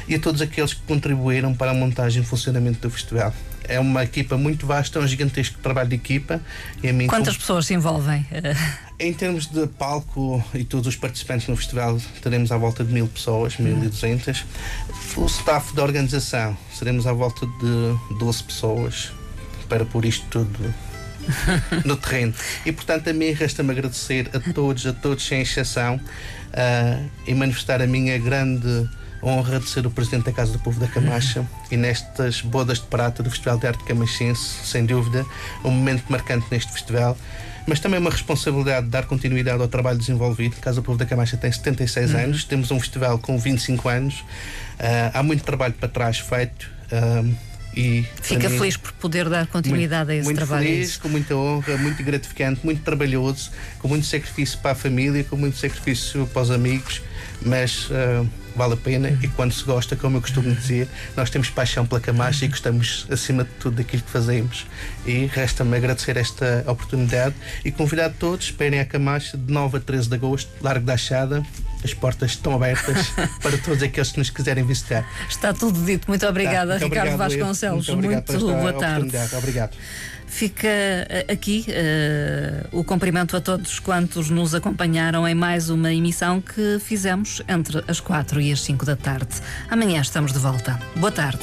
e 0.07 0.15
a 0.15 0.19
todos 0.19 0.41
aqueles 0.41 0.75
que 0.75 0.83
contribuíram 0.83 1.55
para 1.55 1.73
a 1.73 1.75
montagem 1.75 2.23
e 2.23 2.25
funcionamento 2.25 2.81
do 2.81 2.91
festival 2.91 3.35
é 3.69 3.79
uma 3.79 4.03
equipa 4.03 4.37
muito 4.37 4.67
vasta, 4.67 4.99
é 4.99 5.03
um 5.03 5.07
gigantesco 5.07 5.59
trabalho 5.59 5.91
de 5.91 5.95
equipa. 5.95 6.41
E 6.83 6.89
a 6.89 6.93
mim, 6.93 7.07
Quantas 7.07 7.35
como... 7.35 7.41
pessoas 7.41 7.67
se 7.67 7.75
envolvem? 7.75 8.27
Em 8.99 9.13
termos 9.13 9.47
de 9.47 9.67
palco 9.67 10.45
e 10.53 10.65
todos 10.65 10.89
os 10.89 10.97
participantes 10.97 11.47
no 11.47 11.57
festival, 11.57 12.01
teremos 12.21 12.51
à 12.51 12.57
volta 12.57 12.83
de 12.83 12.93
mil 12.93 13.07
pessoas, 13.07 13.57
mil 13.59 13.79
e 13.85 13.89
duzentas. 13.89 14.45
O 15.17 15.27
staff 15.27 15.73
da 15.77 15.85
organização, 15.85 16.57
seremos 16.75 17.07
à 17.07 17.13
volta 17.13 17.47
de 17.47 18.19
12 18.19 18.43
pessoas 18.43 19.13
para 19.69 19.85
pôr 19.85 20.05
isto 20.05 20.27
tudo 20.31 20.75
no 21.85 21.97
terreno. 21.97 22.35
E 22.67 22.73
portanto, 22.73 23.09
a 23.09 23.13
mim 23.13 23.31
resta-me 23.31 23.71
agradecer 23.71 24.31
a 24.35 24.53
todos, 24.53 24.85
a 24.87 24.93
todos 24.93 25.25
sem 25.25 25.43
exceção, 25.43 25.97
uh, 25.97 27.11
e 27.27 27.35
manifestar 27.35 27.81
a 27.81 27.87
minha 27.87 28.19
grande 28.19 28.89
honra 29.23 29.59
de 29.59 29.69
ser 29.69 29.87
o 29.87 29.91
presidente 29.91 30.25
da 30.25 30.33
Casa 30.33 30.53
do 30.53 30.59
Povo 30.59 30.79
da 30.79 30.87
Camacha 30.87 31.45
e 31.71 31.77
nestas 31.77 32.41
bodas 32.41 32.79
de 32.79 32.87
prata 32.87 33.23
do 33.23 33.31
Festival 33.31 33.59
de 33.59 33.67
Arte 33.67 33.85
Camachense, 33.85 34.67
sem 34.67 34.85
dúvida, 34.85 35.25
um 35.65 35.71
momento 35.71 36.05
marcante 36.09 36.47
neste 36.51 36.73
festival, 36.73 37.17
mas 37.67 37.81
também 37.81 38.01
uma 38.01 38.11
responsabilidade 38.11 38.87
de 38.87 38.93
dar 38.93 39.07
continuidade 39.07 39.61
ao 39.61 39.69
trabalho 39.69 39.99
desenvolvido. 39.99 40.57
A 40.59 40.61
Casa 40.61 40.81
do 40.81 40.85
Povo 40.85 40.99
da 40.99 41.07
Camacha 41.07 41.37
tem 41.37 41.51
76 41.51 42.13
uhum. 42.13 42.21
anos, 42.21 42.45
temos 42.45 42.71
um 42.71 42.81
festival 42.81 43.19
com 43.19 43.39
25 43.39 43.89
anos, 43.89 44.15
uh, 44.15 45.13
há 45.13 45.23
muito 45.23 45.45
trabalho 45.45 45.75
para 45.75 45.89
trás 45.89 46.19
feito. 46.19 46.71
Uh, 46.91 47.48
e 47.79 48.05
Fica 48.21 48.49
mim, 48.49 48.59
feliz 48.59 48.77
por 48.77 48.91
poder 48.95 49.29
dar 49.29 49.47
continuidade 49.47 50.07
muito, 50.07 50.11
a 50.11 50.17
esse 50.17 50.25
muito 50.25 50.37
trabalho. 50.37 50.65
Muito 50.65 50.77
feliz, 50.79 50.97
com 50.97 51.09
muita 51.09 51.37
honra, 51.37 51.77
muito 51.77 52.03
gratificante, 52.03 52.61
muito 52.65 52.83
trabalhoso, 52.83 53.53
com 53.79 53.87
muito 53.87 54.05
sacrifício 54.05 54.59
para 54.59 54.73
a 54.73 54.75
família, 54.75 55.23
com 55.23 55.37
muito 55.37 55.57
sacrifício 55.57 56.27
para 56.27 56.43
os 56.43 56.51
amigos, 56.51 57.01
mas 57.41 57.89
uh, 57.91 58.29
vale 58.57 58.75
a 58.75 58.77
pena 58.77 59.17
e 59.23 59.29
quando 59.29 59.53
se 59.53 59.63
gosta, 59.63 59.95
como 59.95 60.17
eu 60.17 60.21
costumo 60.21 60.53
dizer, 60.53 60.89
nós 61.17 61.31
temos 61.31 61.51
paixão 61.51 61.87
pela 61.87 62.01
Camacha 62.01 62.47
e 62.47 62.49
gostamos 62.49 63.07
acima 63.09 63.45
de 63.45 63.51
tudo 63.61 63.77
daquilo 63.77 64.03
que 64.03 64.11
fazemos. 64.11 64.67
E 65.07 65.27
resta-me 65.27 65.77
agradecer 65.77 66.17
esta 66.17 66.65
oportunidade 66.67 67.37
e 67.65 67.71
convidar 67.71 68.11
todos, 68.11 68.47
esperem 68.47 68.81
a 68.81 68.85
Camacha 68.85 69.39
de 69.39 69.53
9 69.53 69.77
a 69.77 69.81
13 69.81 70.09
de 70.09 70.15
agosto, 70.17 70.51
Largo 70.61 70.85
da 70.85 70.95
Achada. 70.95 71.47
As 71.85 71.95
portas 71.95 72.33
estão 72.33 72.55
abertas 72.55 73.09
para 73.43 73.57
todos 73.59 73.83
aqueles 73.83 74.11
que 74.11 74.19
nos 74.19 74.31
quiserem 74.31 74.65
visitar. 74.65 75.09
Está 75.29 75.53
tudo 75.53 75.85
dito. 75.85 76.09
Muito 76.09 76.27
obrigada, 76.27 76.75
tá, 76.75 76.81
muito 76.81 76.93
Ricardo 76.93 77.15
obrigado, 77.15 77.39
Vasconcelos. 77.39 77.89
Muito, 77.89 78.09
muito 78.09 78.39
boa 78.39 78.73
tarde. 78.73 79.17
Obrigado. 79.37 79.77
Fica 80.29 80.69
eh, 80.69 81.27
aqui 81.33 81.65
uh, 81.71 82.79
o 82.79 82.85
cumprimento 82.85 83.35
a 83.35 83.41
todos 83.41 83.79
quantos 83.81 84.29
nos 84.29 84.55
acompanharam 84.55 85.27
em 85.27 85.35
mais 85.35 85.71
uma 85.71 85.93
emissão 85.93 86.41
que 86.41 86.79
fizemos 86.81 87.43
entre 87.49 87.83
as 87.89 87.99
quatro 87.99 88.39
e 88.39 88.53
as 88.53 88.61
cinco 88.61 88.85
da 88.85 88.95
tarde. 88.95 89.41
Amanhã 89.71 90.01
estamos 90.03 90.33
de 90.33 90.39
volta. 90.39 90.79
Boa 90.97 91.11
tarde. 91.11 91.43